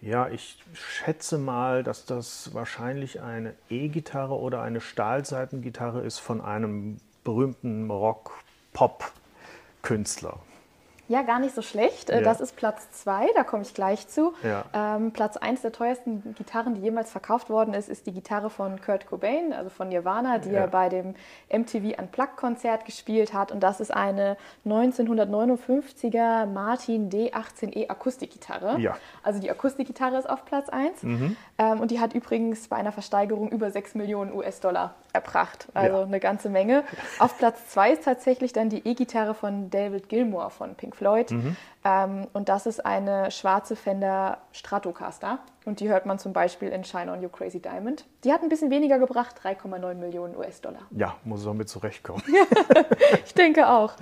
Ja, 0.02 0.28
ich 0.30 0.58
schätze 0.74 1.38
mal, 1.38 1.84
dass 1.84 2.06
das 2.06 2.54
wahrscheinlich 2.54 3.22
eine 3.22 3.54
E-Gitarre 3.70 4.38
oder 4.38 4.62
eine 4.62 4.82
Stahlseitengitarre 4.82 6.02
ist 6.02 6.20
von 6.20 6.42
einem 6.42 6.98
berühmten 7.24 7.90
Rock-Pop-Künstler. 7.90 10.40
Ja, 11.08 11.22
gar 11.22 11.40
nicht 11.40 11.54
so 11.54 11.62
schlecht. 11.62 12.10
Äh, 12.10 12.18
ja. 12.18 12.22
Das 12.22 12.42
ist 12.42 12.56
Platz 12.56 12.90
2, 12.92 13.28
da 13.36 13.44
komme 13.44 13.64
ich 13.64 13.74
gleich 13.74 14.08
zu. 14.08 14.34
Ja. 14.44 14.66
Ähm, 14.74 15.12
Platz 15.12 15.38
1 15.38 15.62
der 15.62 15.72
teuersten 15.72 16.36
Gitarren, 16.36 16.76
die 16.76 16.82
jemals 16.82 17.12
verkauft 17.12 17.50
worden 17.50 17.74
ist, 17.74 17.90
ist 17.90 18.08
die 18.08 18.12
Gitarre 18.12 18.50
von 18.50 18.82
Kurt 18.82 19.06
Cobain, 19.06 19.54
also 19.54 19.70
von 19.70 19.90
Nirvana, 19.90 20.40
die 20.40 20.50
ja. 20.50 20.62
er 20.62 20.68
bei 20.68 20.90
dem 20.90 21.16
MTV 21.52 22.00
Unplugged-Konzert 22.00 22.86
gespielt 22.86 23.34
hat. 23.34 23.52
Und 23.52 23.62
das 23.62 23.80
ist 23.80 23.94
eine 23.94 24.38
1959er 24.66 26.48
Martin 26.48 27.10
D18E 27.10 27.90
Akustikgitarre. 27.90 28.80
Ja. 28.80 28.98
Also 29.22 29.40
die 29.40 29.52
Akustikgitarre 29.52 30.18
ist 30.18 30.30
auf 30.30 30.46
Platz 30.46 30.70
1. 30.70 31.04
Mhm. 31.04 31.38
Ähm, 31.58 31.80
und 31.80 31.92
die 31.92 32.00
hat 32.00 32.14
übrigens 32.14 32.68
bei 32.68 32.78
einer 32.78 32.92
Versteigerung 32.92 33.50
über 33.50 33.70
6 33.70 33.96
Millionen 33.96 34.34
US-Dollar 34.34 34.96
erbracht. 35.16 35.68
Also 35.74 36.02
eine 36.02 36.20
ganze 36.20 36.50
Menge. 36.50 36.84
Auf 37.20 37.38
Platz 37.38 37.70
2 37.70 37.94
ist 37.94 38.04
tatsächlich 38.04 38.54
dann 38.54 38.70
die 38.70 38.88
E-Gitarre 38.88 39.34
von 39.34 39.70
David 39.70 40.10
Gilmour 40.10 40.50
von 40.52 40.76
Pink 40.76 40.96
Floyd. 40.96 41.32
Mhm. 41.32 41.56
Ähm, 41.84 42.28
und 42.34 42.50
das 42.50 42.66
ist 42.66 42.86
eine 42.86 43.32
schwarze 43.32 43.76
Fender 43.76 44.40
Stratocaster. 44.52 45.40
Und 45.66 45.80
die 45.80 45.90
hört 45.90 46.06
man 46.06 46.20
zum 46.20 46.34
Beispiel 46.34 46.70
in 46.70 46.84
Shine 46.84 47.12
on 47.12 47.22
You 47.22 47.30
Crazy 47.30 47.60
Diamond. 47.60 48.06
Die 48.24 48.32
hat 48.32 48.44
ein 48.44 48.50
bisschen 48.50 48.70
weniger 48.70 49.00
gebracht, 49.00 49.36
3,9 49.44 49.96
Millionen 49.96 50.36
US-Dollar. 50.36 50.82
Ja, 50.92 51.16
muss 51.24 51.46
auch 51.48 51.54
mit 51.54 51.70
zurechtkommen. 51.70 52.24
ich 53.26 53.34
denke 53.34 53.68
auch. 53.68 53.94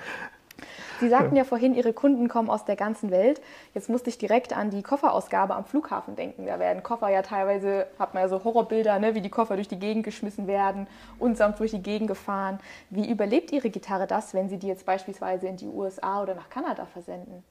Sie 1.04 1.10
sagten 1.10 1.36
ja 1.36 1.44
vorhin, 1.44 1.76
Ihre 1.76 1.92
Kunden 1.92 2.30
kommen 2.30 2.50
aus 2.50 2.64
der 2.64 2.78
ganzen 2.78 3.12
Welt. 3.12 3.42
Jetzt 3.74 3.90
musste 3.90 4.10
ich 4.10 4.18
direkt 4.18 4.56
an 4.56 4.70
die 4.70 4.82
Kofferausgabe 4.82 5.54
am 5.54 5.66
Flughafen 5.66 6.16
denken. 6.16 6.46
Da 6.46 6.60
werden 6.60 6.82
Koffer 6.82 7.10
ja 7.10 7.22
teilweise, 7.22 7.88
hat 8.00 8.14
man 8.14 8.24
ja 8.24 8.30
so 8.30 8.42
Horrorbilder, 8.42 9.00
ne, 9.00 9.14
wie 9.14 9.20
die 9.20 9.30
Koffer 9.30 9.56
durch 9.56 9.68
die 9.68 9.80
Gegend 9.80 10.06
geschmissen 10.06 10.48
werden, 10.48 10.88
unsamt 11.20 11.60
durch 11.60 11.72
die 11.72 11.84
Gegend 11.84 12.08
gefahren. 12.08 12.60
Wie 12.90 13.10
überlebt 13.10 13.52
Ihre 13.52 13.70
Gitarre 13.70 14.08
das, 14.08 14.34
wenn 14.34 14.48
Sie 14.48 14.58
die 14.58 14.68
jetzt 14.68 14.86
beispielsweise 14.86 15.48
in 15.48 15.58
die 15.58 15.68
USA 15.68 16.22
oder 16.22 16.36
nach 16.36 16.50
Kanada 16.50 16.86
versenden? 16.86 17.44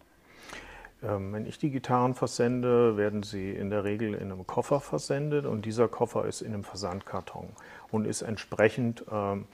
Ähm, 1.02 1.34
wenn 1.34 1.44
ich 1.44 1.58
die 1.58 1.70
Gitarren 1.70 2.14
versende, 2.14 2.96
werden 2.96 3.22
sie 3.22 3.50
in 3.50 3.68
der 3.68 3.84
Regel 3.84 4.14
in 4.14 4.32
einem 4.32 4.46
Koffer 4.46 4.80
versendet 4.80 5.44
und 5.44 5.66
dieser 5.66 5.88
Koffer 5.88 6.24
ist 6.24 6.40
in 6.40 6.54
einem 6.54 6.64
Versandkarton 6.64 7.48
und 7.90 8.06
ist 8.06 8.22
entsprechend 8.22 9.04
ähm, 9.12 9.46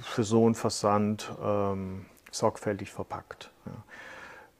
für 0.00 0.24
so 0.24 0.46
einen 0.46 0.54
Versand 0.54 1.30
ähm, 1.42 2.06
sorgfältig 2.30 2.90
verpackt. 2.90 3.50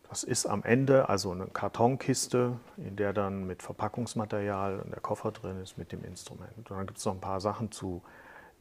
Das 0.09 0.25
ist 0.25 0.47
am 0.47 0.63
Ende 0.63 1.09
also 1.09 1.33
eine 1.33 1.47
Kartonkiste, 1.47 2.59
in 2.79 2.97
der 2.97 3.13
dann 3.13 3.47
mit 3.47 3.63
Verpackungsmaterial 3.63 4.81
und 4.81 4.91
der 4.91 5.01
Koffer 5.01 5.33
drin 5.33 5.61
ist 5.61 5.77
mit 5.77 5.93
dem 5.93 6.03
Instrument. 6.03 6.57
Und 6.57 6.71
dann 6.71 6.87
gibt 6.87 6.99
es 6.99 7.05
noch 7.05 7.15
ein 7.15 7.21
paar 7.21 7.41
Sachen 7.41 7.71
zu 7.71 8.03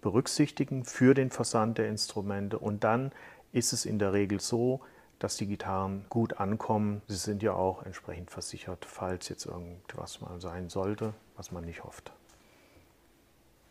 berücksichtigen 0.02 0.84
für 0.84 1.14
den 1.14 1.32
Versand 1.32 1.78
der 1.78 1.88
Instrumente. 1.88 2.60
Und 2.60 2.84
dann 2.84 3.12
ist 3.54 3.72
es 3.72 3.86
in 3.86 3.98
der 3.98 4.12
Regel 4.12 4.42
so, 4.42 4.82
dass 5.20 5.38
die 5.38 5.48
Gitarren 5.48 6.06
gut 6.10 6.40
ankommen. 6.40 7.02
Sie 7.08 7.16
sind 7.16 7.42
ja 7.42 7.54
auch 7.54 7.84
entsprechend 7.84 8.30
versichert, 8.30 8.86
falls 8.86 9.30
jetzt 9.30 9.46
irgendwas 9.46 10.22
mal 10.22 10.40
sein 10.42 10.70
sollte, 10.70 11.14
was 11.36 11.52
man 11.52 11.64
nicht 11.64 11.84
hofft. 11.84 12.12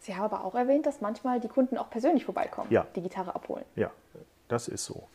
Sie 0.00 0.14
haben 0.14 0.24
aber 0.24 0.44
auch 0.44 0.54
erwähnt, 0.54 0.86
dass 0.86 1.00
manchmal 1.00 1.40
die 1.40 1.48
Kunden 1.48 1.78
auch 1.78 1.90
persönlich 1.90 2.24
vorbeikommen, 2.24 2.70
ja. 2.70 2.86
die 2.94 3.02
Gitarre 3.02 3.34
abholen. 3.34 3.64
Ja, 3.74 3.90
das 4.48 4.68
ist 4.68 4.84
so. 4.84 5.08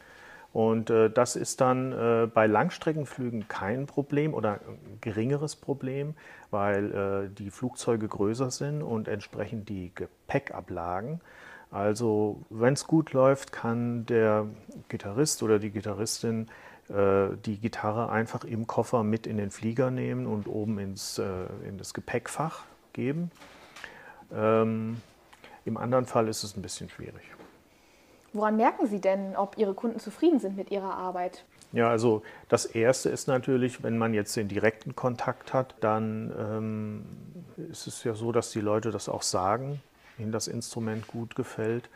Und 0.54 0.90
äh, 0.90 1.10
das 1.10 1.36
ist 1.36 1.62
dann 1.62 1.94
äh, 1.94 2.28
bei 2.28 2.46
Langstreckenflügen 2.46 3.48
kein 3.48 3.86
Problem 3.86 4.34
oder 4.34 4.56
ein 4.56 4.98
geringeres 5.00 5.56
Problem, 5.56 6.14
weil 6.50 6.92
äh, 6.92 7.30
die 7.34 7.52
Flugzeuge 7.52 8.08
größer 8.08 8.52
sind 8.52 8.82
und 8.82 9.08
entsprechend 9.08 9.70
die 9.70 9.92
Gepäckablagen. 9.96 11.22
Also 11.72 12.42
wenn 12.50 12.74
es 12.74 12.86
gut 12.86 13.14
läuft, 13.14 13.54
kann 13.54 14.06
der 14.06 14.46
Gitarrist 14.90 15.42
oder 15.42 15.58
die 15.58 15.72
Gitarristin 15.72 16.50
äh, 16.90 17.38
die 17.46 17.58
Gitarre 17.58 18.10
einfach 18.10 18.44
im 18.44 18.68
Koffer 18.68 19.04
mit 19.04 19.26
in 19.26 19.38
den 19.38 19.52
Flieger 19.52 19.92
nehmen 19.92 20.28
und 20.28 20.48
oben 20.48 20.78
ins, 20.80 21.18
äh, 21.18 21.46
in 21.66 21.78
das 21.78 21.94
Gepäckfach 21.94 22.64
geben. 22.92 23.32
Ähm, 24.34 25.02
Im 25.64 25.78
anderen 25.78 26.06
Fall 26.06 26.28
ist 26.28 26.44
es 26.44 26.58
ein 26.58 26.62
bisschen 26.62 26.90
schwierig. 26.90 27.24
Woran 28.34 28.56
merken 28.56 28.88
Sie 28.88 29.02
denn, 29.02 29.36
ob 29.36 29.58
Ihre 29.58 29.74
Kunden 29.74 30.00
zufrieden 30.00 30.40
sind 30.40 30.56
mit 30.56 30.72
Ihrer 30.72 30.96
Arbeit? 30.96 31.44
Ja, 31.74 31.90
also 31.90 32.22
das 32.50 32.66
Erste 32.66 33.10
ist 33.10 33.28
natürlich, 33.28 33.84
wenn 33.84 33.98
man 33.98 34.14
jetzt 34.14 34.36
den 34.36 34.48
direkten 34.48 34.96
Kontakt 34.96 35.54
hat, 35.54 35.76
dann 35.80 36.34
ähm, 36.38 37.06
ist 37.72 37.88
es 37.88 38.04
ja 38.04 38.14
so, 38.14 38.32
dass 38.32 38.52
die 38.52 38.60
Leute 38.62 38.92
das 38.92 39.08
auch 39.08 39.22
sagen, 39.22 39.82
ihnen 40.18 40.32
das 40.32 40.48
Instrument 40.48 41.08
gut 41.08 41.36
gefällt. 41.36 41.90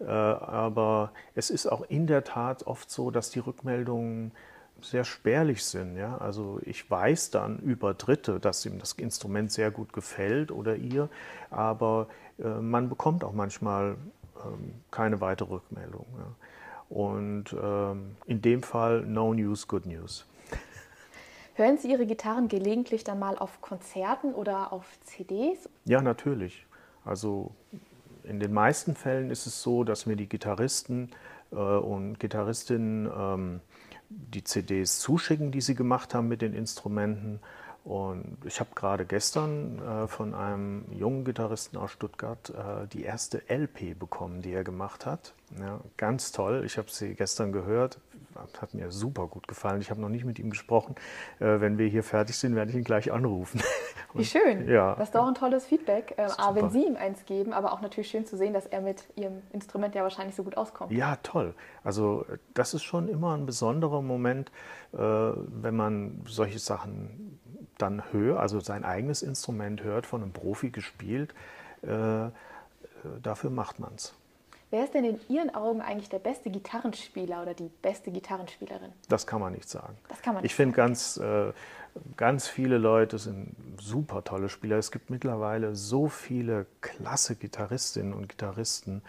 Äh, 0.00 0.04
aber 0.06 1.12
es 1.34 1.50
ist 1.50 1.66
auch 1.66 1.82
in 1.88 2.06
der 2.06 2.24
Tat 2.24 2.66
oft 2.66 2.90
so, 2.90 3.10
dass 3.10 3.30
die 3.30 3.40
Rückmeldungen 3.40 4.32
sehr 4.80 5.04
spärlich 5.04 5.64
sind. 5.64 5.96
Ja? 5.96 6.16
Also 6.18 6.58
ich 6.64 6.90
weiß 6.90 7.30
dann 7.30 7.58
über 7.58 7.92
Dritte, 7.92 8.40
dass 8.40 8.64
ihm 8.64 8.78
das 8.78 8.92
Instrument 8.92 9.52
sehr 9.52 9.70
gut 9.70 9.92
gefällt 9.92 10.50
oder 10.50 10.76
ihr, 10.76 11.10
aber 11.50 12.06
äh, 12.38 12.48
man 12.48 12.88
bekommt 12.88 13.24
auch 13.24 13.32
manchmal 13.32 13.96
keine 14.90 15.20
weitere 15.20 15.54
Rückmeldung. 15.54 16.06
Und 16.88 17.54
ähm, 17.60 18.16
in 18.26 18.42
dem 18.42 18.62
Fall 18.62 19.02
No 19.02 19.32
News, 19.32 19.68
Good 19.68 19.86
News. 19.86 20.26
Hören 21.54 21.78
Sie 21.78 21.90
Ihre 21.90 22.06
Gitarren 22.06 22.48
gelegentlich 22.48 23.04
dann 23.04 23.18
mal 23.18 23.36
auf 23.36 23.60
Konzerten 23.60 24.34
oder 24.34 24.72
auf 24.72 24.86
CDs? 25.04 25.68
Ja, 25.84 26.00
natürlich. 26.00 26.66
Also 27.04 27.52
in 28.24 28.40
den 28.40 28.52
meisten 28.52 28.94
Fällen 28.94 29.30
ist 29.30 29.46
es 29.46 29.62
so, 29.62 29.84
dass 29.84 30.06
mir 30.06 30.16
die 30.16 30.28
Gitarristen 30.28 31.10
äh, 31.52 31.56
und 31.56 32.18
Gitarristinnen 32.18 33.10
ähm, 33.14 33.60
die 34.08 34.42
CDs 34.42 35.00
zuschicken, 35.00 35.52
die 35.52 35.60
sie 35.60 35.74
gemacht 35.74 36.14
haben 36.14 36.28
mit 36.28 36.42
den 36.42 36.54
Instrumenten. 36.54 37.40
Und 37.84 38.38
ich 38.44 38.60
habe 38.60 38.70
gerade 38.74 39.06
gestern 39.06 39.78
äh, 39.78 40.06
von 40.06 40.34
einem 40.34 40.84
jungen 40.92 41.24
Gitarristen 41.24 41.78
aus 41.78 41.90
Stuttgart 41.90 42.50
äh, 42.50 42.86
die 42.88 43.02
erste 43.04 43.42
LP 43.48 43.98
bekommen, 43.98 44.42
die 44.42 44.52
er 44.52 44.64
gemacht 44.64 45.06
hat. 45.06 45.34
Ja, 45.58 45.80
ganz 45.96 46.30
toll. 46.30 46.62
Ich 46.64 46.78
habe 46.78 46.90
sie 46.90 47.14
gestern 47.14 47.52
gehört. 47.52 47.98
Hat 48.60 48.74
mir 48.74 48.90
super 48.90 49.26
gut 49.26 49.48
gefallen. 49.48 49.80
Ich 49.80 49.90
habe 49.90 50.00
noch 50.00 50.08
nicht 50.08 50.24
mit 50.24 50.38
ihm 50.38 50.50
gesprochen. 50.50 50.94
Äh, 51.40 51.60
wenn 51.60 51.78
wir 51.78 51.88
hier 51.88 52.02
fertig 52.02 52.38
sind, 52.38 52.54
werde 52.54 52.70
ich 52.70 52.76
ihn 52.76 52.84
gleich 52.84 53.12
anrufen. 53.12 53.60
Wie 54.14 54.24
schön. 54.24 54.68
Ja. 54.68 54.94
Das 54.94 55.08
ist 55.08 55.14
doch 55.14 55.26
ein 55.26 55.34
tolles 55.34 55.66
Feedback. 55.66 56.14
Äh, 56.16 56.28
A, 56.36 56.54
wenn 56.54 56.70
Sie 56.70 56.84
ihm 56.86 56.96
eins 56.96 57.24
geben, 57.26 57.52
aber 57.52 57.72
auch 57.72 57.80
natürlich 57.80 58.10
schön 58.10 58.26
zu 58.26 58.36
sehen, 58.36 58.52
dass 58.52 58.66
er 58.66 58.80
mit 58.80 59.04
Ihrem 59.16 59.42
Instrument 59.52 59.94
ja 59.94 60.02
wahrscheinlich 60.02 60.36
so 60.36 60.44
gut 60.44 60.56
auskommt. 60.56 60.92
Ja, 60.92 61.16
toll. 61.16 61.54
Also 61.82 62.24
das 62.54 62.74
ist 62.74 62.82
schon 62.82 63.08
immer 63.08 63.36
ein 63.36 63.46
besonderer 63.46 64.02
Moment, 64.02 64.50
äh, 64.92 64.98
wenn 64.98 65.76
man 65.76 66.22
solche 66.26 66.58
Sachen 66.58 67.39
dann 67.82 68.12
hört, 68.12 68.38
also 68.38 68.60
sein 68.60 68.84
eigenes 68.84 69.22
Instrument 69.22 69.82
hört, 69.82 70.06
von 70.06 70.22
einem 70.22 70.32
Profi 70.32 70.70
gespielt, 70.70 71.34
äh, 71.82 72.26
äh 72.26 72.30
dafür 73.22 73.50
macht 73.50 73.80
man 73.80 73.92
es. 73.94 74.14
Wer 74.70 74.84
ist 74.84 74.94
denn 74.94 75.04
in 75.04 75.18
Ihren 75.28 75.52
Augen 75.52 75.80
eigentlich 75.80 76.10
der 76.10 76.20
beste 76.20 76.48
Gitarrenspieler 76.48 77.42
oder 77.42 77.54
die 77.54 77.70
beste 77.82 78.12
Gitarrenspielerin? 78.12 78.92
Das 79.08 79.26
kann 79.26 79.40
man 79.40 79.52
nicht 79.52 79.68
sagen. 79.68 79.96
Das 80.08 80.22
kann 80.22 80.34
man 80.34 80.42
nicht 80.42 80.52
ich 80.52 80.54
finde 80.54 80.76
ganz, 80.76 81.16
äh, 81.16 81.52
ganz 82.16 82.46
viele 82.46 82.78
Leute 82.78 83.18
sind 83.18 83.56
super 83.80 84.22
tolle 84.22 84.48
Spieler. 84.48 84.76
Es 84.78 84.92
gibt 84.92 85.10
mittlerweile 85.10 85.74
so 85.74 86.08
viele 86.08 86.66
klasse 86.82 87.34
Gitarristinnen 87.34 88.14
und 88.14 88.28
Gitarristen 88.28 89.02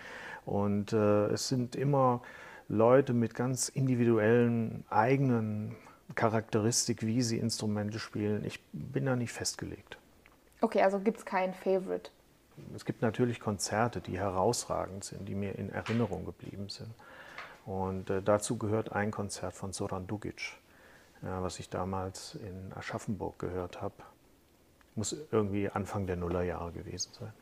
und 0.46 0.94
äh, 0.94 1.28
es 1.28 1.48
sind 1.48 1.75
immer 1.75 2.22
Leute 2.68 3.13
mit 3.13 3.36
ganz 3.36 3.70
individuellen 3.70 4.84
eigenen 4.90 5.75
Charakteristik, 6.15 7.06
wie 7.06 7.22
sie 7.22 7.38
Instrumente 7.38 8.00
spielen. 8.00 8.44
Ich 8.46 8.60
bin 8.72 9.06
da 9.06 9.15
nicht 9.15 9.32
festgelegt. 9.32 9.98
Okay, 10.62 10.82
also 10.82 11.00
gibt 11.00 11.18
es 11.18 11.25
keinen 11.25 11.53
Favorite? 11.53 12.12
Es 12.75 12.86
gibt 12.86 13.01
natürlich 13.01 13.39
Konzerte, 13.39 14.01
die 14.01 14.18
herausragend 14.18 15.03
sind, 15.03 15.27
die 15.27 15.36
mir 15.36 15.58
in 15.58 15.72
Erinnerung 15.72 16.25
geblieben 16.25 16.70
sind. 16.70 16.94
Und 17.65 18.10
äh, 18.10 18.22
dazu 18.22 18.58
gehört 18.58 18.91
ein 18.91 19.12
Konzert 19.12 19.53
von 19.53 19.72
Soran 19.74 20.08
Dugic, 20.08 20.53
ja, 21.22 21.41
was 21.41 21.60
ich 21.60 21.70
damals 21.70 22.36
in 22.36 22.74
Aschaffenburg 22.75 23.39
gehört 23.39 23.82
habe. 23.82 23.96
Muss 24.96 25.15
irgendwie 25.32 25.70
Anfang 25.70 26.06
der 26.06 26.18
Nullerjahre 26.18 26.72
gewesen 26.72 27.12
sein. 27.13 27.34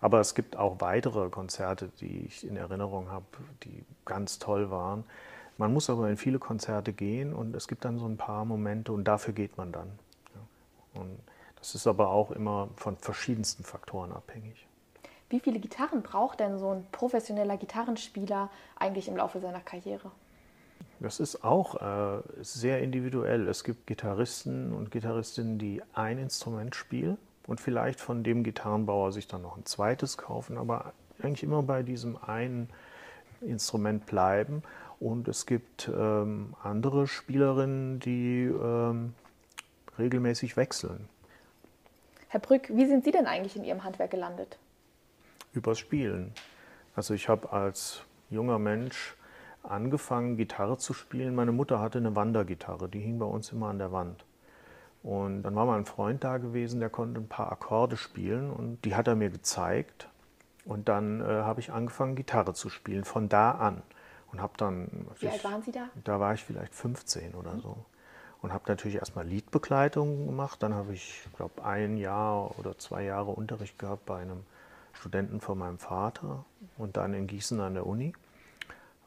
Aber 0.00 0.20
es 0.20 0.34
gibt 0.34 0.56
auch 0.56 0.80
weitere 0.80 1.30
Konzerte, 1.30 1.90
die 2.00 2.26
ich 2.26 2.46
in 2.46 2.56
Erinnerung 2.56 3.10
habe, 3.10 3.24
die 3.62 3.84
ganz 4.04 4.38
toll 4.38 4.70
waren. 4.70 5.04
Man 5.56 5.72
muss 5.72 5.88
aber 5.88 6.10
in 6.10 6.16
viele 6.16 6.38
Konzerte 6.38 6.92
gehen 6.92 7.32
und 7.32 7.54
es 7.54 7.68
gibt 7.68 7.84
dann 7.84 7.98
so 7.98 8.06
ein 8.06 8.16
paar 8.16 8.44
Momente 8.44 8.92
und 8.92 9.04
dafür 9.04 9.34
geht 9.34 9.56
man 9.56 9.72
dann. 9.72 9.98
Und 10.94 11.18
das 11.56 11.74
ist 11.74 11.86
aber 11.86 12.10
auch 12.10 12.30
immer 12.30 12.68
von 12.76 12.96
verschiedensten 12.96 13.64
Faktoren 13.64 14.12
abhängig. 14.12 14.66
Wie 15.30 15.40
viele 15.40 15.58
Gitarren 15.58 16.02
braucht 16.02 16.40
denn 16.40 16.58
so 16.58 16.70
ein 16.70 16.86
professioneller 16.92 17.56
Gitarrenspieler 17.56 18.50
eigentlich 18.76 19.08
im 19.08 19.16
Laufe 19.16 19.40
seiner 19.40 19.60
Karriere? 19.60 20.10
Das 21.00 21.20
ist 21.20 21.42
auch 21.44 21.80
äh, 21.80 22.22
sehr 22.40 22.80
individuell. 22.80 23.48
Es 23.48 23.64
gibt 23.64 23.86
Gitarristen 23.86 24.72
und 24.72 24.90
Gitarristinnen, 24.90 25.58
die 25.58 25.82
ein 25.92 26.18
Instrument 26.18 26.74
spielen 26.74 27.18
und 27.46 27.60
vielleicht 27.60 28.00
von 28.00 28.22
dem 28.22 28.44
Gitarrenbauer 28.44 29.12
sich 29.12 29.26
dann 29.26 29.42
noch 29.42 29.56
ein 29.56 29.66
zweites 29.66 30.16
kaufen, 30.18 30.56
aber 30.56 30.92
eigentlich 31.20 31.42
immer 31.42 31.62
bei 31.62 31.82
diesem 31.82 32.16
einen 32.22 32.68
Instrument 33.40 34.06
bleiben. 34.06 34.62
Und 35.00 35.28
es 35.28 35.46
gibt 35.46 35.90
ähm, 35.94 36.54
andere 36.62 37.06
Spielerinnen, 37.06 38.00
die 38.00 38.44
ähm, 38.44 39.14
regelmäßig 39.98 40.56
wechseln. 40.56 41.08
Herr 42.28 42.40
Brück, 42.40 42.68
wie 42.70 42.86
sind 42.86 43.04
Sie 43.04 43.10
denn 43.10 43.26
eigentlich 43.26 43.56
in 43.56 43.64
Ihrem 43.64 43.84
Handwerk 43.84 44.10
gelandet? 44.10 44.58
Übers 45.52 45.78
Spielen. 45.78 46.32
Also 46.96 47.14
ich 47.14 47.28
habe 47.28 47.52
als 47.52 48.02
junger 48.30 48.58
Mensch 48.58 49.14
angefangen, 49.62 50.36
Gitarre 50.36 50.78
zu 50.78 50.92
spielen. 50.92 51.34
Meine 51.34 51.52
Mutter 51.52 51.80
hatte 51.80 51.98
eine 51.98 52.14
Wandergitarre, 52.14 52.88
die 52.88 53.00
hing 53.00 53.18
bei 53.18 53.26
uns 53.26 53.52
immer 53.52 53.68
an 53.68 53.78
der 53.78 53.92
Wand. 53.92 54.24
Und 55.02 55.42
dann 55.42 55.54
war 55.54 55.66
mal 55.66 55.76
ein 55.76 55.84
Freund 55.84 56.24
da 56.24 56.38
gewesen, 56.38 56.80
der 56.80 56.88
konnte 56.88 57.20
ein 57.20 57.28
paar 57.28 57.52
Akkorde 57.52 57.96
spielen 57.96 58.50
und 58.50 58.84
die 58.84 58.94
hat 58.94 59.06
er 59.06 59.16
mir 59.16 59.30
gezeigt. 59.30 60.08
Und 60.64 60.88
dann 60.88 61.20
äh, 61.20 61.24
habe 61.24 61.60
ich 61.60 61.72
angefangen, 61.72 62.16
Gitarre 62.16 62.54
zu 62.54 62.70
spielen, 62.70 63.04
von 63.04 63.28
da 63.28 63.50
an. 63.50 63.82
Und 64.34 64.42
habe 64.42 64.54
dann. 64.56 65.06
Wie 65.20 65.26
ich, 65.26 65.32
alt 65.32 65.44
waren 65.44 65.62
Sie 65.62 65.70
da? 65.70 65.88
Da 66.02 66.18
war 66.18 66.34
ich 66.34 66.42
vielleicht 66.42 66.74
15 66.74 67.34
oder 67.34 67.56
so. 67.60 67.76
Und 68.42 68.52
habe 68.52 68.64
natürlich 68.66 68.96
erstmal 68.96 69.24
Liedbegleitung 69.24 70.26
gemacht. 70.26 70.60
Dann 70.62 70.74
habe 70.74 70.92
ich, 70.92 71.22
glaube 71.36 71.64
ein 71.64 71.96
Jahr 71.96 72.58
oder 72.58 72.76
zwei 72.76 73.04
Jahre 73.04 73.30
Unterricht 73.30 73.78
gehabt 73.78 74.04
bei 74.06 74.18
einem 74.18 74.44
Studenten 74.92 75.40
von 75.40 75.56
meinem 75.56 75.78
Vater 75.78 76.44
und 76.76 76.96
dann 76.96 77.14
in 77.14 77.28
Gießen 77.28 77.60
an 77.60 77.74
der 77.74 77.86
Uni 77.86 78.12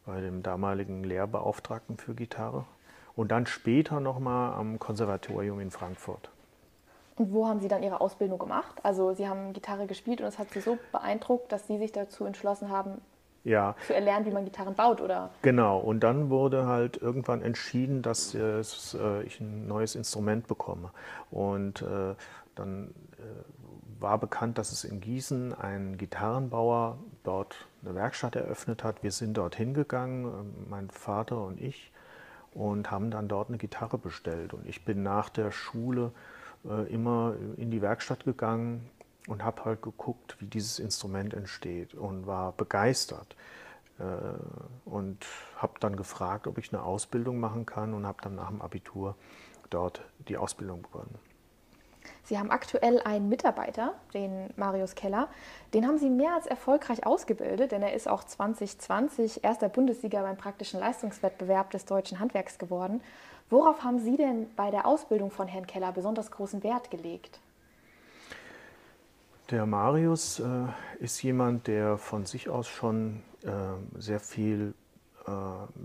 bei 0.05 0.21
dem 0.21 0.41
damaligen 0.41 1.03
Lehrbeauftragten 1.03 1.97
für 1.97 2.15
Gitarre 2.15 2.65
und 3.17 3.29
dann 3.29 3.45
später 3.45 3.99
nochmal 3.99 4.53
am 4.53 4.79
Konservatorium 4.79 5.59
in 5.59 5.71
Frankfurt. 5.71 6.29
Und 7.17 7.33
wo 7.33 7.47
haben 7.47 7.59
Sie 7.59 7.67
dann 7.67 7.83
Ihre 7.83 7.99
Ausbildung 7.99 8.39
gemacht? 8.39 8.79
Also 8.83 9.13
Sie 9.13 9.27
haben 9.27 9.51
Gitarre 9.51 9.85
gespielt 9.85 10.21
und 10.21 10.27
es 10.27 10.39
hat 10.39 10.51
Sie 10.51 10.61
so 10.61 10.79
beeindruckt, 10.93 11.51
dass 11.51 11.67
Sie 11.67 11.77
sich 11.77 11.91
dazu 11.91 12.23
entschlossen 12.23 12.69
haben, 12.69 13.01
ja. 13.43 13.75
zu 13.85 13.93
erlernen, 13.93 14.25
wie 14.25 14.31
man 14.31 14.45
Gitarren 14.45 14.75
baut, 14.75 15.01
oder? 15.01 15.29
Genau, 15.41 15.79
und 15.79 16.01
dann 16.01 16.29
wurde 16.29 16.65
halt 16.65 17.01
irgendwann 17.01 17.41
entschieden, 17.41 18.01
dass 18.01 18.33
es, 18.33 18.93
äh, 18.93 19.23
ich 19.23 19.39
ein 19.39 19.67
neues 19.67 19.95
Instrument 19.95 20.47
bekomme. 20.47 20.91
Und 21.31 21.81
äh, 21.81 22.15
dann 22.55 22.93
äh, 23.17 24.01
war 24.01 24.17
bekannt, 24.17 24.57
dass 24.57 24.71
es 24.71 24.83
in 24.83 24.99
Gießen 24.99 25.53
einen 25.53 25.97
Gitarrenbauer 25.97 26.97
dort 27.23 27.67
eine 27.83 27.95
Werkstatt 27.95 28.35
eröffnet 28.35 28.83
hat. 28.83 29.03
Wir 29.03 29.11
sind 29.11 29.37
dorthin 29.37 29.73
gegangen, 29.73 30.25
äh, 30.25 30.69
mein 30.69 30.89
Vater 30.89 31.43
und 31.43 31.61
ich, 31.61 31.91
und 32.53 32.91
haben 32.91 33.11
dann 33.11 33.27
dort 33.27 33.49
eine 33.49 33.57
Gitarre 33.57 33.97
bestellt. 33.97 34.53
Und 34.53 34.67
ich 34.67 34.83
bin 34.83 35.03
nach 35.03 35.29
der 35.29 35.51
Schule 35.51 36.11
äh, 36.67 36.91
immer 36.91 37.35
in 37.57 37.71
die 37.71 37.81
Werkstatt 37.81 38.25
gegangen 38.25 38.89
und 39.27 39.43
habe 39.43 39.65
halt 39.65 39.81
geguckt, 39.81 40.37
wie 40.39 40.47
dieses 40.47 40.79
Instrument 40.79 41.33
entsteht 41.33 41.93
und 41.93 42.25
war 42.25 42.53
begeistert. 42.53 43.35
Äh, 43.99 44.03
und 44.89 45.25
habe 45.57 45.73
dann 45.79 45.95
gefragt, 45.95 46.47
ob 46.47 46.57
ich 46.57 46.73
eine 46.73 46.83
Ausbildung 46.83 47.39
machen 47.39 47.65
kann 47.65 47.93
und 47.93 48.05
habe 48.05 48.21
dann 48.21 48.35
nach 48.35 48.49
dem 48.49 48.61
Abitur 48.61 49.15
dort 49.69 50.01
die 50.27 50.37
Ausbildung 50.37 50.83
begonnen. 50.83 51.17
Sie 52.23 52.37
haben 52.37 52.51
aktuell 52.51 53.01
einen 53.01 53.29
Mitarbeiter, 53.29 53.93
den 54.13 54.49
Marius 54.55 54.95
Keller. 54.95 55.29
Den 55.73 55.87
haben 55.87 55.97
Sie 55.97 56.09
mehr 56.09 56.35
als 56.35 56.45
erfolgreich 56.45 57.05
ausgebildet, 57.05 57.71
denn 57.71 57.81
er 57.81 57.93
ist 57.93 58.07
auch 58.07 58.23
2020 58.23 59.43
erster 59.43 59.69
Bundessieger 59.69 60.21
beim 60.21 60.37
praktischen 60.37 60.79
Leistungswettbewerb 60.79 61.71
des 61.71 61.85
deutschen 61.85 62.19
Handwerks 62.19 62.57
geworden. 62.57 63.01
Worauf 63.49 63.83
haben 63.83 63.99
Sie 63.99 64.17
denn 64.17 64.53
bei 64.55 64.71
der 64.71 64.85
Ausbildung 64.85 65.31
von 65.31 65.47
Herrn 65.47 65.67
Keller 65.67 65.91
besonders 65.93 66.31
großen 66.31 66.63
Wert 66.63 66.91
gelegt? 66.91 67.39
Der 69.49 69.65
Marius 69.65 70.39
äh, 70.39 70.65
ist 70.99 71.21
jemand, 71.23 71.67
der 71.67 71.97
von 71.97 72.25
sich 72.25 72.49
aus 72.49 72.67
schon 72.67 73.23
äh, 73.43 73.49
sehr 73.97 74.19
viel 74.19 74.73
äh, 75.25 75.31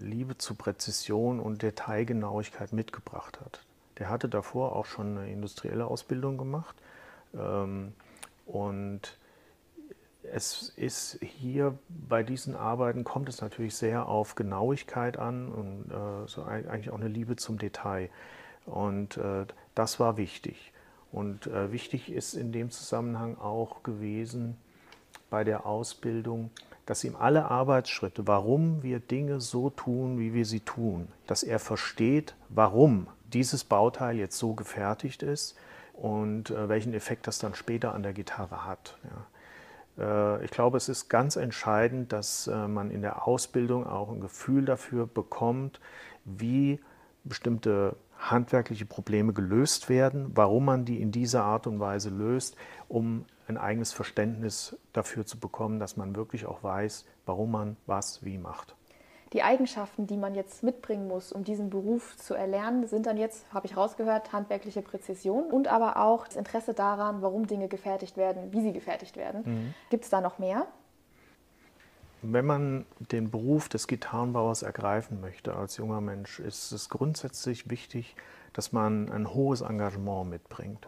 Liebe 0.04 0.36
zu 0.36 0.56
Präzision 0.56 1.38
und 1.38 1.62
Detailgenauigkeit 1.62 2.72
mitgebracht 2.72 3.40
hat. 3.40 3.64
Der 3.98 4.10
hatte 4.10 4.28
davor 4.28 4.74
auch 4.74 4.86
schon 4.86 5.16
eine 5.16 5.30
industrielle 5.30 5.86
Ausbildung 5.86 6.38
gemacht. 6.38 6.74
Ähm, 7.34 7.92
und 8.46 9.16
es 10.24 10.70
ist 10.70 11.18
hier 11.22 11.78
bei 11.88 12.24
diesen 12.24 12.56
Arbeiten 12.56 13.04
kommt 13.04 13.28
es 13.28 13.40
natürlich 13.40 13.76
sehr 13.76 14.06
auf 14.06 14.34
Genauigkeit 14.34 15.18
an 15.18 15.52
und 15.52 15.90
äh, 15.90 16.26
so 16.26 16.42
eigentlich 16.44 16.90
auch 16.90 16.98
eine 16.98 17.08
Liebe 17.08 17.36
zum 17.36 17.58
Detail. 17.58 18.10
Und 18.66 19.18
äh, 19.18 19.46
das 19.76 20.00
war 20.00 20.16
wichtig. 20.16 20.71
Und 21.12 21.46
äh, 21.46 21.70
wichtig 21.70 22.10
ist 22.10 22.34
in 22.34 22.52
dem 22.52 22.70
Zusammenhang 22.70 23.38
auch 23.38 23.82
gewesen 23.82 24.56
bei 25.30 25.44
der 25.44 25.66
Ausbildung, 25.66 26.50
dass 26.86 27.04
ihm 27.04 27.16
alle 27.16 27.50
Arbeitsschritte, 27.50 28.26
warum 28.26 28.82
wir 28.82 28.98
Dinge 28.98 29.40
so 29.40 29.70
tun, 29.70 30.18
wie 30.18 30.34
wir 30.34 30.46
sie 30.46 30.60
tun, 30.60 31.08
dass 31.26 31.42
er 31.42 31.58
versteht, 31.58 32.34
warum 32.48 33.06
dieses 33.32 33.62
Bauteil 33.62 34.16
jetzt 34.16 34.38
so 34.38 34.54
gefertigt 34.54 35.22
ist 35.22 35.56
und 35.92 36.50
äh, 36.50 36.68
welchen 36.68 36.94
Effekt 36.94 37.26
das 37.26 37.38
dann 37.38 37.54
später 37.54 37.94
an 37.94 38.02
der 38.02 38.12
Gitarre 38.12 38.66
hat. 38.66 38.98
Ja. 39.04 39.26
Äh, 39.98 40.44
ich 40.44 40.50
glaube, 40.50 40.76
es 40.76 40.88
ist 40.88 41.08
ganz 41.08 41.36
entscheidend, 41.36 42.12
dass 42.12 42.46
äh, 42.46 42.68
man 42.68 42.90
in 42.90 43.02
der 43.02 43.26
Ausbildung 43.26 43.86
auch 43.86 44.10
ein 44.10 44.20
Gefühl 44.20 44.64
dafür 44.64 45.06
bekommt, 45.06 45.80
wie 46.24 46.80
bestimmte 47.24 47.96
handwerkliche 48.30 48.86
Probleme 48.86 49.32
gelöst 49.32 49.88
werden, 49.88 50.30
warum 50.34 50.64
man 50.64 50.84
die 50.84 51.00
in 51.00 51.10
dieser 51.10 51.44
Art 51.44 51.66
und 51.66 51.80
Weise 51.80 52.10
löst, 52.10 52.56
um 52.88 53.24
ein 53.48 53.58
eigenes 53.58 53.92
Verständnis 53.92 54.76
dafür 54.92 55.26
zu 55.26 55.38
bekommen, 55.38 55.78
dass 55.78 55.96
man 55.96 56.14
wirklich 56.14 56.46
auch 56.46 56.62
weiß, 56.62 57.04
warum 57.26 57.50
man 57.50 57.76
was 57.86 58.24
wie 58.24 58.38
macht. 58.38 58.76
Die 59.32 59.42
Eigenschaften, 59.42 60.06
die 60.06 60.18
man 60.18 60.34
jetzt 60.34 60.62
mitbringen 60.62 61.08
muss, 61.08 61.32
um 61.32 61.42
diesen 61.42 61.70
Beruf 61.70 62.16
zu 62.18 62.34
erlernen, 62.34 62.86
sind 62.86 63.06
dann 63.06 63.16
jetzt, 63.16 63.46
habe 63.52 63.66
ich 63.66 63.76
rausgehört, 63.76 64.32
handwerkliche 64.32 64.82
Präzision 64.82 65.50
und 65.50 65.68
aber 65.68 65.96
auch 65.96 66.26
das 66.26 66.36
Interesse 66.36 66.74
daran, 66.74 67.22
warum 67.22 67.46
Dinge 67.46 67.68
gefertigt 67.68 68.18
werden, 68.18 68.52
wie 68.52 68.60
sie 68.60 68.72
gefertigt 68.72 69.16
werden. 69.16 69.42
Mhm. 69.44 69.74
Gibt 69.88 70.04
es 70.04 70.10
da 70.10 70.20
noch 70.20 70.38
mehr? 70.38 70.66
Wenn 72.24 72.46
man 72.46 72.86
den 72.98 73.30
Beruf 73.30 73.68
des 73.68 73.88
Gitarrenbauers 73.88 74.62
ergreifen 74.62 75.20
möchte 75.20 75.56
als 75.56 75.76
junger 75.76 76.00
Mensch, 76.00 76.38
ist 76.38 76.70
es 76.70 76.88
grundsätzlich 76.88 77.68
wichtig, 77.68 78.14
dass 78.52 78.70
man 78.70 79.10
ein 79.10 79.34
hohes 79.34 79.60
Engagement 79.60 80.30
mitbringt. 80.30 80.86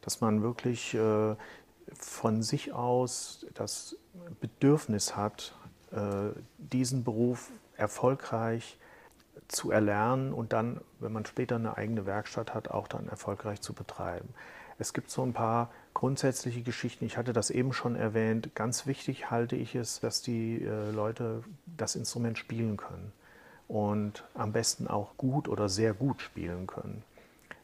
Dass 0.00 0.22
man 0.22 0.42
wirklich 0.42 0.94
äh, 0.94 1.36
von 1.98 2.42
sich 2.42 2.72
aus 2.72 3.46
das 3.52 3.96
Bedürfnis 4.40 5.14
hat, 5.14 5.54
äh, 5.90 6.30
diesen 6.56 7.04
Beruf 7.04 7.52
erfolgreich 7.76 8.78
zu 9.48 9.70
erlernen 9.70 10.32
und 10.32 10.54
dann, 10.54 10.80
wenn 11.00 11.12
man 11.12 11.26
später 11.26 11.56
eine 11.56 11.76
eigene 11.76 12.06
Werkstatt 12.06 12.54
hat, 12.54 12.68
auch 12.68 12.88
dann 12.88 13.08
erfolgreich 13.08 13.60
zu 13.60 13.74
betreiben. 13.74 14.30
Es 14.78 14.94
gibt 14.94 15.10
so 15.10 15.22
ein 15.22 15.34
paar 15.34 15.70
grundsätzliche 15.94 16.62
Geschichten. 16.62 17.04
Ich 17.04 17.16
hatte 17.16 17.32
das 17.32 17.50
eben 17.50 17.72
schon 17.72 17.96
erwähnt. 17.96 18.54
Ganz 18.54 18.86
wichtig 18.86 19.30
halte 19.30 19.56
ich 19.56 19.74
es, 19.74 20.00
dass 20.00 20.22
die 20.22 20.62
äh, 20.62 20.90
Leute 20.90 21.42
das 21.76 21.96
Instrument 21.96 22.38
spielen 22.38 22.76
können 22.76 23.12
und 23.68 24.24
am 24.34 24.52
besten 24.52 24.86
auch 24.86 25.16
gut 25.16 25.48
oder 25.48 25.68
sehr 25.68 25.94
gut 25.94 26.20
spielen 26.20 26.66
können, 26.66 27.02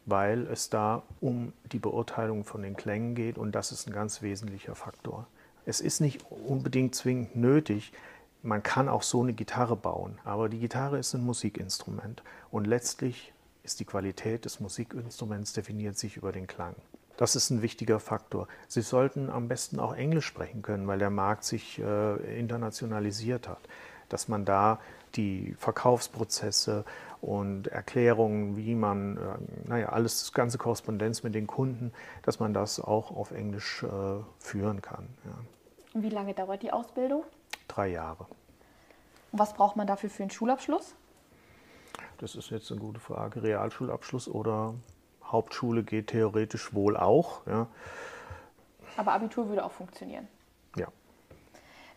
weil 0.07 0.47
es 0.47 0.71
da 0.71 1.03
um 1.21 1.53
die 1.73 1.79
Beurteilung 1.79 2.45
von 2.45 2.63
den 2.63 2.77
Klängen 2.77 3.15
geht 3.15 3.37
und 3.37 3.53
das 3.53 3.73
ist 3.73 3.87
ein 3.87 3.93
ganz 3.93 4.23
wesentlicher 4.23 4.75
Faktor. 4.75 5.27
Es 5.67 5.81
ist 5.81 6.01
nicht 6.01 6.25
unbedingt 6.31 6.95
zwingend 6.95 7.37
nötig, 7.37 7.93
man 8.43 8.63
kann 8.63 8.89
auch 8.89 9.03
so 9.03 9.23
eine 9.23 9.35
Gitarre 9.35 9.77
bauen, 9.77 10.19
aber 10.25 10.49
die 10.49 10.61
Gitarre 10.61 10.99
ist 10.99 11.13
ein 11.13 11.25
Musikinstrument 11.25 12.23
und 12.51 12.67
letztlich 12.67 13.33
ist 13.65 13.81
die 13.81 13.85
Qualität 13.85 14.47
des 14.47 14.61
Musikinstruments 14.61 15.53
definiert 15.53 15.99
sich 15.99 16.17
über 16.17 16.33
den 16.33 16.47
Klang. 16.47 16.75
Das 17.19 17.35
ist 17.35 17.51
ein 17.51 17.63
wichtiger 17.63 17.99
Faktor. 17.99 18.47
Sie 18.69 18.81
sollten 18.81 19.29
am 19.29 19.49
besten 19.49 19.81
auch 19.81 19.93
Englisch 19.93 20.25
sprechen 20.25 20.63
können, 20.63 20.87
weil 20.87 21.01
der 21.01 21.11
Markt 21.11 21.43
sich 21.43 21.81
äh, 21.81 22.39
internationalisiert 22.39 23.49
hat. 23.49 23.59
Dass 24.09 24.29
man 24.29 24.45
da 24.45 24.79
die 25.17 25.57
Verkaufsprozesse 25.59 26.85
und 27.21 27.67
Erklärungen, 27.67 28.57
wie 28.57 28.77
man, 28.77 29.17
äh, 29.17 29.21
naja, 29.69 29.89
alles, 29.89 30.21
das 30.21 30.33
ganze 30.33 30.59
Korrespondenz 30.59 31.25
mit 31.25 31.35
den 31.35 31.49
Kunden, 31.49 31.93
dass 32.23 32.39
man 32.39 32.55
das 32.55 32.79
auch 32.79 33.11
auf 33.11 33.33
Englisch 33.33 33.83
äh, 33.83 34.23
führen 34.39 34.81
kann. 34.81 35.09
Ja. 35.25 35.33
Und 35.95 36.05
wie 36.05 36.11
lange 36.11 36.35
dauert 36.35 36.63
die 36.63 36.71
Ausbildung? 36.71 37.25
Drei 37.67 37.89
Jahre. 37.89 38.29
Und 39.33 39.41
was 39.41 39.55
braucht 39.55 39.75
man 39.75 39.89
dafür 39.89 40.09
für 40.09 40.23
einen 40.23 40.31
Schulabschluss? 40.31 40.95
Das 42.19 42.37
ist 42.37 42.51
jetzt 42.51 42.71
eine 42.71 42.81
gute 42.81 43.01
Frage. 43.01 43.43
Realschulabschluss 43.43 44.29
oder 44.29 44.75
Hauptschule 45.31 45.83
geht 45.83 46.09
theoretisch 46.09 46.75
wohl 46.75 46.97
auch. 46.97 47.47
Ja. 47.47 47.67
Aber 48.97 49.13
Abitur 49.13 49.49
würde 49.49 49.65
auch 49.65 49.73
funktionieren. 49.73 50.27
Ja. 50.77 50.89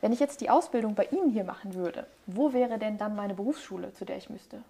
Wenn 0.02 0.12
ich 0.12 0.20
jetzt 0.20 0.42
die 0.42 0.50
Ausbildung 0.50 0.96
bei 0.96 1.06
Ihnen 1.06 1.30
hier 1.32 1.44
machen 1.44 1.74
würde, 1.74 2.06
wo 2.28 2.54
wäre 2.54 2.78
denn 2.78 2.98
dann 2.98 3.16
meine 3.16 3.34
Berufsschule, 3.34 3.94
zu 3.94 4.06
der 4.06 4.18
ich 4.18 4.30
müsste? 4.30 4.62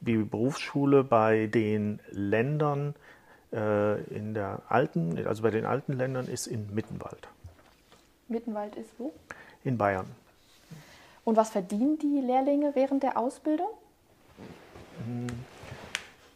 Die 0.00 0.16
Berufsschule 0.18 1.04
bei 1.04 1.46
den 1.46 2.00
Ländern 2.10 2.94
äh, 3.52 4.02
in 4.04 4.34
der 4.34 4.62
alten, 4.68 5.26
also 5.26 5.42
bei 5.42 5.50
den 5.50 5.64
alten 5.64 5.92
Ländern 5.92 6.26
ist 6.26 6.46
in 6.46 6.72
Mittenwald. 6.74 7.28
Mittenwald 8.28 8.76
ist 8.76 8.90
wo? 8.98 9.12
In 9.64 9.78
Bayern. 9.78 10.06
Und 11.24 11.36
was 11.36 11.50
verdienen 11.50 11.98
die 11.98 12.20
Lehrlinge 12.20 12.74
während 12.74 13.02
der 13.02 13.16
Ausbildung? 13.16 13.68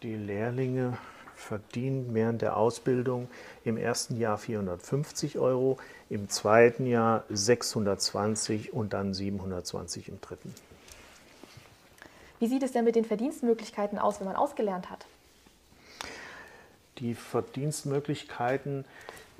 Die 0.02 0.16
Lehrlinge 0.16 0.98
verdienen 1.40 2.14
während 2.14 2.42
der 2.42 2.56
Ausbildung 2.56 3.28
im 3.64 3.76
ersten 3.76 4.16
Jahr 4.16 4.38
450 4.38 5.38
Euro, 5.38 5.78
im 6.08 6.28
zweiten 6.28 6.86
Jahr 6.86 7.24
620 7.30 8.72
und 8.72 8.92
dann 8.92 9.14
720 9.14 10.08
im 10.08 10.20
dritten. 10.20 10.54
Wie 12.38 12.46
sieht 12.46 12.62
es 12.62 12.72
denn 12.72 12.84
mit 12.84 12.94
den 12.94 13.04
Verdienstmöglichkeiten 13.04 13.98
aus, 13.98 14.20
wenn 14.20 14.26
man 14.26 14.36
ausgelernt 14.36 14.90
hat? 14.90 15.06
Die 16.98 17.14
Verdienstmöglichkeiten 17.14 18.84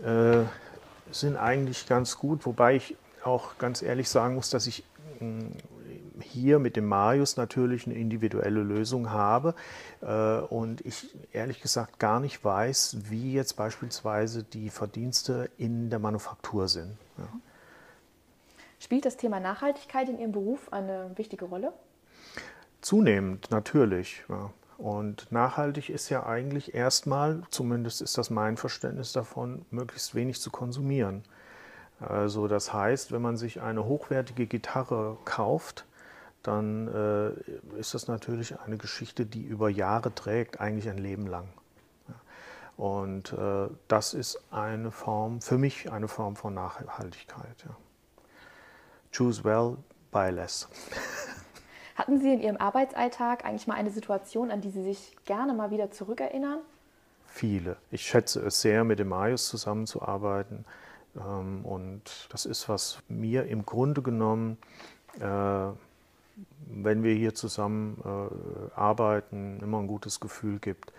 äh, 0.03 0.43
sind 1.11 1.37
eigentlich 1.37 1.87
ganz 1.87 2.19
gut, 2.19 2.47
wobei 2.47 2.77
ich 2.77 2.97
auch 3.25 3.59
ganz 3.59 3.83
ehrlich 3.83 4.09
sagen 4.09 4.35
muss, 4.35 4.51
dass 4.51 4.67
ich 4.67 4.85
mh, 5.21 5.45
hier 6.31 6.59
mit 6.59 6.77
dem 6.77 6.87
Marius 6.87 7.37
natürlich 7.37 7.87
eine 7.87 7.97
individuelle 7.97 8.63
Lösung 8.63 9.11
habe 9.11 9.55
äh, 10.01 10.39
und 10.39 10.81
ich 10.87 11.15
ehrlich 11.33 11.61
gesagt 11.61 11.99
gar 11.99 12.21
nicht 12.21 12.45
weiß, 12.45 12.99
wie 13.11 13.33
jetzt 13.33 13.55
beispielsweise 13.55 14.43
die 14.43 14.71
Verdienste 14.71 15.51
in 15.59 15.91
der 15.91 15.99
Manufaktur 15.99 16.69
sind. 16.69 16.97
Ja. 17.19 17.29
Spielt 18.79 19.05
das 19.05 19.17
Thema 19.17 19.41
Nachhaltigkeit 19.41 20.09
in 20.09 20.19
Ihrem 20.19 20.33
Beruf 20.33 20.73
eine 20.73 21.11
wichtige 21.17 21.45
Rolle? 21.45 21.73
Zunehmend, 22.81 23.51
natürlich. 23.51 24.25
Ja. 24.29 24.51
Und 24.79 25.31
nachhaltig 25.31 25.91
ist 25.91 26.09
ja 26.09 26.25
eigentlich 26.25 26.75
erstmal, 26.75 27.43
zumindest 27.51 28.01
ist 28.01 28.17
das 28.17 28.31
mein 28.31 28.57
Verständnis 28.57 29.13
davon, 29.13 29.67
möglichst 29.71 30.15
wenig 30.15 30.41
zu 30.41 30.51
konsumieren. 30.51 31.23
Also 32.01 32.49
das 32.49 32.73
heißt, 32.73 33.13
wenn 33.13 33.21
man 33.21 33.37
sich 33.37 33.61
eine 33.61 33.85
hochwertige 33.85 34.47
Gitarre 34.47 35.19
kauft, 35.27 35.85
dann 36.43 36.89
äh, 36.89 37.79
ist 37.79 37.95
das 37.95 38.09
natürlich 38.09 38.59
eine 38.61 38.79
Geschichte, 38.79 39.27
die 39.27 39.43
über 39.43 39.69
Jahre 39.69 40.15
trägt, 40.15 40.61
eigentlich 40.61 40.89
ein 40.89 40.99
Leben 40.99 41.27
lang. 41.27 41.49
Ja. 42.09 42.15
Und 42.85 43.33
äh, 43.33 43.69
das 43.89 44.15
ist 44.15 44.43
eine 44.51 44.91
Form, 44.91 45.41
für 45.43 45.59
mich 45.59 45.93
eine 45.93 46.09
Form 46.09 46.37
von 46.37 46.55
Nachhaltigkeit. 46.55 47.65
Ja. 47.65 47.77
Choose 49.13 49.45
well, 49.45 49.77
buy 50.11 50.31
less. 50.31 50.69
Hatten 51.97 52.19
Sie 52.19 52.33
in 52.33 52.41
Ihrem 52.41 52.57
Arbeitsalltag 52.57 53.45
eigentlich 53.45 53.67
mal 53.67 53.75
eine 53.75 53.91
Situation, 53.91 54.51
an 54.51 54.63
die 54.63 54.71
Sie 54.71 54.83
sich 54.83 55.17
gerne 55.27 55.53
mal 55.53 55.71
wieder 55.71 55.91
zurückerinnern? 55.91 56.61
Viele. 57.27 57.77
Ich 57.91 58.03
schätze 58.03 58.41
es 58.41 58.63
sehr, 58.63 58.85
mit 58.85 58.99
dem 58.99 59.09
Marius 59.09 59.49
zusammenzuarbeiten. 59.49 60.65
Ähm, 61.17 61.65
und 61.65 62.29
das 62.31 62.47
ist, 62.47 62.69
was 62.71 63.01
mir 63.09 63.45
im 63.47 63.67
Grunde 63.67 64.01
genommen 64.01 64.57
äh, 65.21 65.69
wenn 66.67 67.03
wir 67.03 67.15
hier 67.15 67.35
zusammen 67.35 68.01
äh, 68.05 68.75
arbeiten, 68.75 69.61
immer 69.61 69.79
ein 69.79 69.87
gutes 69.87 70.21
Gefühl 70.21 70.59
gibt. 70.59 70.93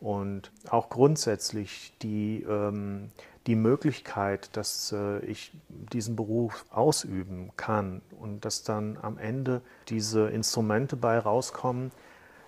Und 0.00 0.52
auch 0.70 0.90
grundsätzlich 0.90 1.92
die, 2.02 2.44
ähm, 2.48 3.10
die 3.46 3.56
Möglichkeit, 3.56 4.56
dass 4.56 4.92
äh, 4.92 5.18
ich 5.20 5.52
diesen 5.68 6.14
Beruf 6.14 6.64
ausüben 6.70 7.50
kann 7.56 8.02
und 8.20 8.44
dass 8.44 8.62
dann 8.62 8.96
am 9.02 9.18
Ende 9.18 9.60
diese 9.88 10.28
Instrumente 10.28 10.96
bei 10.96 11.18
rauskommen, 11.18 11.90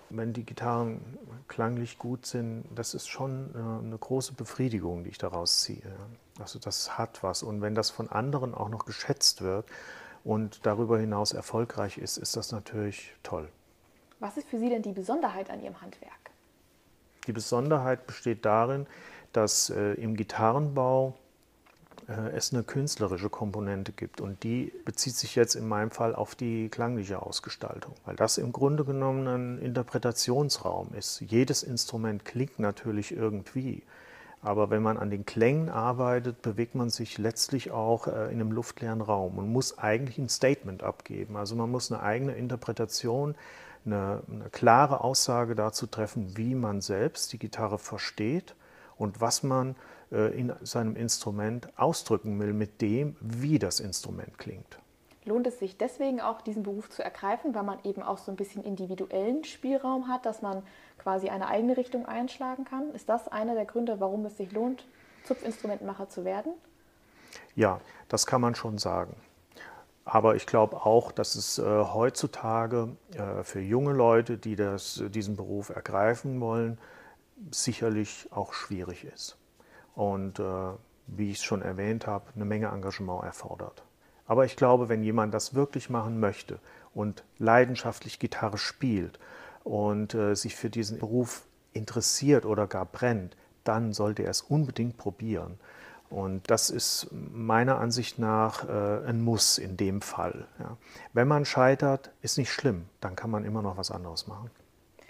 wenn 0.09 0.33
die 0.33 0.45
Gitarren 0.45 1.01
klanglich 1.47 1.97
gut 1.97 2.25
sind, 2.25 2.65
das 2.75 2.93
ist 2.93 3.07
schon 3.07 3.49
äh, 3.53 3.85
eine 3.85 3.97
große 3.97 4.33
Befriedigung, 4.33 5.03
die 5.03 5.09
ich 5.09 5.17
daraus 5.17 5.61
ziehe. 5.61 5.91
Also 6.39 6.59
das 6.59 6.97
hat 6.97 7.23
was. 7.23 7.43
Und 7.43 7.61
wenn 7.61 7.75
das 7.75 7.89
von 7.89 8.09
anderen 8.09 8.53
auch 8.53 8.69
noch 8.69 8.85
geschätzt 8.85 9.41
wird, 9.41 9.65
und 10.23 10.65
darüber 10.65 10.99
hinaus 10.99 11.33
erfolgreich 11.33 11.97
ist, 11.97 12.17
ist 12.17 12.35
das 12.37 12.51
natürlich 12.51 13.13
toll. 13.23 13.49
Was 14.19 14.37
ist 14.37 14.47
für 14.47 14.59
Sie 14.59 14.69
denn 14.69 14.83
die 14.83 14.91
Besonderheit 14.91 15.49
an 15.49 15.61
Ihrem 15.61 15.81
Handwerk? 15.81 16.31
Die 17.27 17.33
Besonderheit 17.33 18.07
besteht 18.07 18.45
darin, 18.45 18.87
dass 19.33 19.69
äh, 19.69 19.93
im 19.93 20.15
Gitarrenbau 20.15 21.15
äh, 22.07 22.35
es 22.35 22.53
eine 22.53 22.63
künstlerische 22.63 23.29
Komponente 23.29 23.91
gibt 23.91 24.21
und 24.21 24.43
die 24.43 24.73
bezieht 24.85 25.15
sich 25.15 25.35
jetzt 25.35 25.55
in 25.55 25.67
meinem 25.67 25.91
Fall 25.91 26.15
auf 26.15 26.35
die 26.35 26.69
klangliche 26.69 27.21
Ausgestaltung, 27.21 27.93
weil 28.05 28.15
das 28.15 28.37
im 28.37 28.51
Grunde 28.51 28.85
genommen 28.85 29.27
ein 29.27 29.59
Interpretationsraum 29.59 30.93
ist. 30.93 31.21
Jedes 31.21 31.63
Instrument 31.63 32.25
klingt 32.25 32.59
natürlich 32.59 33.11
irgendwie 33.11 33.83
aber 34.41 34.69
wenn 34.69 34.81
man 34.81 34.97
an 34.97 35.11
den 35.11 35.25
Klängen 35.25 35.69
arbeitet, 35.69 36.41
bewegt 36.41 36.73
man 36.73 36.89
sich 36.89 37.17
letztlich 37.17 37.71
auch 37.71 38.07
äh, 38.07 38.25
in 38.25 38.41
einem 38.41 38.51
luftleeren 38.51 39.01
Raum 39.01 39.37
und 39.37 39.51
muss 39.51 39.77
eigentlich 39.77 40.17
ein 40.17 40.29
Statement 40.29 40.83
abgeben. 40.83 41.37
Also 41.37 41.55
man 41.55 41.69
muss 41.69 41.91
eine 41.91 42.01
eigene 42.01 42.33
Interpretation, 42.33 43.35
eine, 43.85 44.23
eine 44.31 44.49
klare 44.49 45.01
Aussage 45.01 45.55
dazu 45.55 45.85
treffen, 45.85 46.37
wie 46.37 46.55
man 46.55 46.81
selbst 46.81 47.33
die 47.33 47.39
Gitarre 47.39 47.77
versteht 47.77 48.55
und 48.97 49.21
was 49.21 49.43
man 49.43 49.75
äh, 50.11 50.37
in 50.37 50.53
seinem 50.63 50.95
Instrument 50.95 51.69
ausdrücken 51.77 52.39
will 52.39 52.53
mit 52.53 52.81
dem, 52.81 53.15
wie 53.19 53.59
das 53.59 53.79
Instrument 53.79 54.37
klingt. 54.39 54.79
Lohnt 55.23 55.45
es 55.45 55.59
sich 55.59 55.77
deswegen 55.77 56.19
auch, 56.19 56.41
diesen 56.41 56.63
Beruf 56.63 56.89
zu 56.89 57.03
ergreifen, 57.03 57.53
weil 57.53 57.63
man 57.63 57.77
eben 57.83 58.01
auch 58.01 58.17
so 58.17 58.31
ein 58.31 58.35
bisschen 58.35 58.63
individuellen 58.63 59.43
Spielraum 59.43 60.07
hat, 60.07 60.25
dass 60.25 60.41
man 60.41 60.63
quasi 60.97 61.29
eine 61.29 61.47
eigene 61.47 61.77
Richtung 61.77 62.07
einschlagen 62.07 62.65
kann? 62.65 62.91
Ist 62.95 63.07
das 63.07 63.27
einer 63.27 63.53
der 63.53 63.65
Gründe, 63.65 63.99
warum 63.99 64.25
es 64.25 64.37
sich 64.37 64.51
lohnt, 64.51 64.87
Zupfinstrumentenmacher 65.25 66.09
zu 66.09 66.25
werden? 66.25 66.53
Ja, 67.55 67.79
das 68.09 68.25
kann 68.25 68.41
man 68.41 68.55
schon 68.55 68.79
sagen. 68.79 69.15
Aber 70.05 70.35
ich 70.35 70.47
glaube 70.47 70.77
auch, 70.77 71.11
dass 71.11 71.35
es 71.35 71.59
äh, 71.59 71.63
heutzutage 71.63 72.89
äh, 73.13 73.43
für 73.43 73.59
junge 73.59 73.93
Leute, 73.93 74.37
die 74.37 74.55
das, 74.55 75.03
diesen 75.09 75.35
Beruf 75.35 75.69
ergreifen 75.69 76.41
wollen, 76.41 76.79
sicherlich 77.51 78.27
auch 78.31 78.53
schwierig 78.53 79.05
ist. 79.05 79.37
Und 79.93 80.39
äh, 80.39 80.43
wie 81.07 81.29
ich 81.31 81.37
es 81.37 81.43
schon 81.43 81.61
erwähnt 81.61 82.07
habe, 82.07 82.25
eine 82.35 82.45
Menge 82.45 82.67
Engagement 82.67 83.23
erfordert. 83.23 83.83
Aber 84.31 84.45
ich 84.45 84.55
glaube, 84.55 84.87
wenn 84.87 85.03
jemand 85.03 85.33
das 85.33 85.55
wirklich 85.55 85.89
machen 85.89 86.17
möchte 86.21 86.59
und 86.93 87.25
leidenschaftlich 87.37 88.17
Gitarre 88.17 88.57
spielt 88.57 89.19
und 89.65 90.13
äh, 90.13 90.37
sich 90.37 90.55
für 90.55 90.69
diesen 90.69 90.99
Beruf 90.99 91.43
interessiert 91.73 92.45
oder 92.45 92.65
gar 92.65 92.85
brennt, 92.85 93.35
dann 93.65 93.91
sollte 93.91 94.23
er 94.23 94.29
es 94.29 94.41
unbedingt 94.41 94.95
probieren. 94.95 95.59
Und 96.09 96.49
das 96.49 96.69
ist 96.69 97.09
meiner 97.11 97.79
Ansicht 97.79 98.19
nach 98.19 98.69
äh, 98.69 99.05
ein 99.05 99.21
Muss 99.21 99.57
in 99.57 99.75
dem 99.75 100.01
Fall. 100.01 100.47
Ja. 100.59 100.77
Wenn 101.11 101.27
man 101.27 101.43
scheitert, 101.43 102.09
ist 102.21 102.37
nicht 102.37 102.53
schlimm, 102.53 102.85
dann 103.01 103.17
kann 103.17 103.31
man 103.31 103.43
immer 103.43 103.61
noch 103.61 103.75
was 103.75 103.91
anderes 103.91 104.27
machen. 104.27 104.49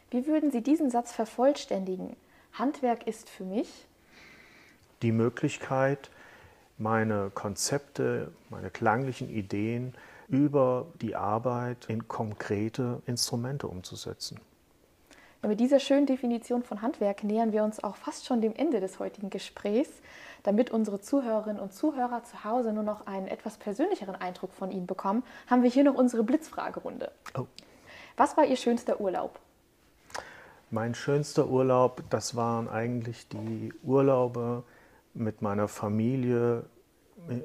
Wie 0.09 0.25
würden 0.25 0.49
Sie 0.49 0.63
diesen 0.63 0.89
Satz 0.89 1.11
vervollständigen? 1.11 2.15
Handwerk 2.53 3.05
ist 3.05 3.29
für 3.29 3.43
mich 3.43 3.85
die 5.03 5.11
Möglichkeit, 5.11 6.09
meine 6.77 7.31
Konzepte, 7.33 8.31
meine 8.49 8.69
klanglichen 8.69 9.29
Ideen 9.29 9.93
über 10.27 10.87
die 11.01 11.15
Arbeit 11.15 11.85
in 11.87 12.07
konkrete 12.07 13.01
Instrumente 13.05 13.67
umzusetzen. 13.67 14.39
Ja, 15.41 15.49
mit 15.49 15.59
dieser 15.59 15.79
schönen 15.79 16.05
Definition 16.05 16.63
von 16.63 16.81
Handwerk 16.81 17.23
nähern 17.23 17.51
wir 17.51 17.63
uns 17.63 17.83
auch 17.83 17.95
fast 17.95 18.25
schon 18.25 18.41
dem 18.41 18.55
Ende 18.55 18.79
des 18.79 18.99
heutigen 18.99 19.29
Gesprächs. 19.29 19.89
Damit 20.43 20.71
unsere 20.71 21.01
Zuhörerinnen 21.01 21.61
und 21.61 21.73
Zuhörer 21.73 22.23
zu 22.23 22.43
Hause 22.43 22.73
nur 22.73 22.83
noch 22.83 23.07
einen 23.07 23.27
etwas 23.27 23.57
persönlicheren 23.57 24.15
Eindruck 24.15 24.53
von 24.53 24.71
Ihnen 24.71 24.87
bekommen, 24.87 25.23
haben 25.47 25.63
wir 25.63 25.69
hier 25.69 25.83
noch 25.83 25.95
unsere 25.95 26.23
Blitzfragerunde. 26.23 27.11
Oh. 27.37 27.45
Was 28.17 28.37
war 28.37 28.45
Ihr 28.45 28.55
schönster 28.55 28.99
Urlaub? 29.01 29.39
Mein 30.69 30.95
schönster 30.95 31.47
Urlaub, 31.47 32.03
das 32.09 32.35
waren 32.35 32.69
eigentlich 32.69 33.27
die 33.27 33.73
Urlaube, 33.83 34.63
mit 35.13 35.41
meiner 35.41 35.67
Familie 35.67 36.63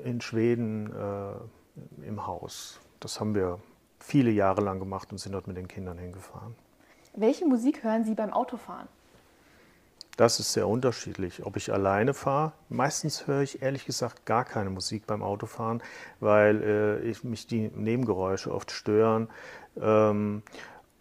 in 0.04 0.20
Schweden 0.20 0.92
äh, 0.92 2.06
im 2.06 2.26
Haus. 2.26 2.80
Das 3.00 3.20
haben 3.20 3.34
wir 3.34 3.58
viele 3.98 4.30
Jahre 4.30 4.62
lang 4.62 4.78
gemacht 4.78 5.12
und 5.12 5.18
sind 5.18 5.32
dort 5.32 5.46
mit 5.46 5.56
den 5.56 5.68
Kindern 5.68 5.98
hingefahren. 5.98 6.54
Welche 7.14 7.46
Musik 7.46 7.82
hören 7.82 8.04
Sie 8.04 8.14
beim 8.14 8.32
Autofahren? 8.32 8.88
Das 10.16 10.40
ist 10.40 10.54
sehr 10.54 10.66
unterschiedlich. 10.66 11.44
Ob 11.44 11.56
ich 11.56 11.72
alleine 11.72 12.14
fahre, 12.14 12.52
meistens 12.70 13.26
höre 13.26 13.42
ich 13.42 13.60
ehrlich 13.60 13.84
gesagt 13.84 14.24
gar 14.24 14.44
keine 14.44 14.70
Musik 14.70 15.06
beim 15.06 15.22
Autofahren, 15.22 15.82
weil 16.20 16.62
äh, 16.62 16.98
ich, 17.00 17.22
mich 17.22 17.46
die 17.46 17.70
Nebengeräusche 17.74 18.52
oft 18.52 18.70
stören. 18.70 19.28
Ähm, 19.78 20.42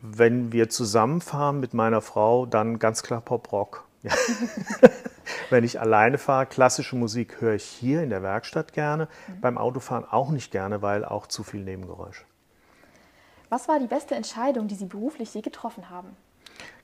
wenn 0.02 0.52
wir 0.52 0.70
zusammenfahren 0.70 1.62
mit 1.62 1.74
meiner 1.74 2.02
Frau, 2.02 2.46
dann 2.46 2.78
ganz 2.78 3.04
klar 3.04 3.22
Pop-Rock. 3.22 3.86
Ja. 4.04 4.12
wenn 5.50 5.64
ich 5.64 5.80
alleine 5.80 6.18
fahre, 6.18 6.46
klassische 6.46 6.96
Musik 6.96 7.42
höre 7.42 7.56
ich 7.56 7.64
hier 7.64 8.04
in 8.04 8.10
der 8.10 8.24
Werkstatt 8.24 8.74
gerne, 8.74 9.08
mhm. 9.28 9.42
beim 9.42 9.58
Autofahren 9.58 10.06
auch 10.06 10.30
nicht 10.30 10.52
gerne, 10.52 10.82
weil 10.82 11.06
auch 11.06 11.28
zu 11.28 11.44
viel 11.44 11.62
Nebengeräusch. 11.62 12.26
Was 13.50 13.68
war 13.68 13.80
die 13.80 13.88
beste 13.88 14.16
Entscheidung, 14.16 14.68
die 14.68 14.76
Sie 14.76 14.86
beruflich 14.86 15.34
je 15.34 15.42
getroffen 15.42 15.90
haben? 15.90 16.16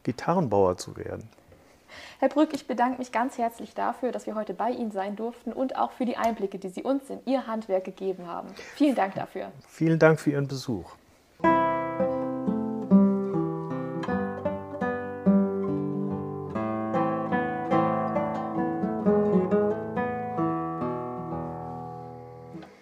Gitarrenbauer 0.04 0.78
zu 0.78 0.95
werden. 0.95 1.30
Herr 2.19 2.30
Brück, 2.30 2.54
ich 2.54 2.67
bedanke 2.67 3.00
mich 3.00 3.12
ganz 3.12 3.38
herzlich 3.38 3.74
dafür, 3.74 4.12
dass 4.12 4.26
wir 4.26 4.36
heute 4.36 4.54
bei 4.54 4.69
Ihnen 4.69 4.91
sein 4.91 5.15
durften 5.15 5.52
und 5.52 5.76
auch 5.76 5.91
für 5.91 6.06
die 6.06 6.17
Einblicke, 6.17 6.60
die 6.60 6.69
Sie 6.69 6.84
uns 6.84 7.10
in 7.10 7.19
Ihr 7.26 7.47
Handwerk 7.47 7.84
gegeben 7.84 8.28
haben. 8.28 8.47
Vielen 8.76 8.95
Dank 8.95 9.15
dafür. 9.15 9.52
Vielen 9.67 10.00
Dank 10.00 10.19
für 10.19 10.32
Ihren 10.32 10.47
Besuch. 10.47 10.95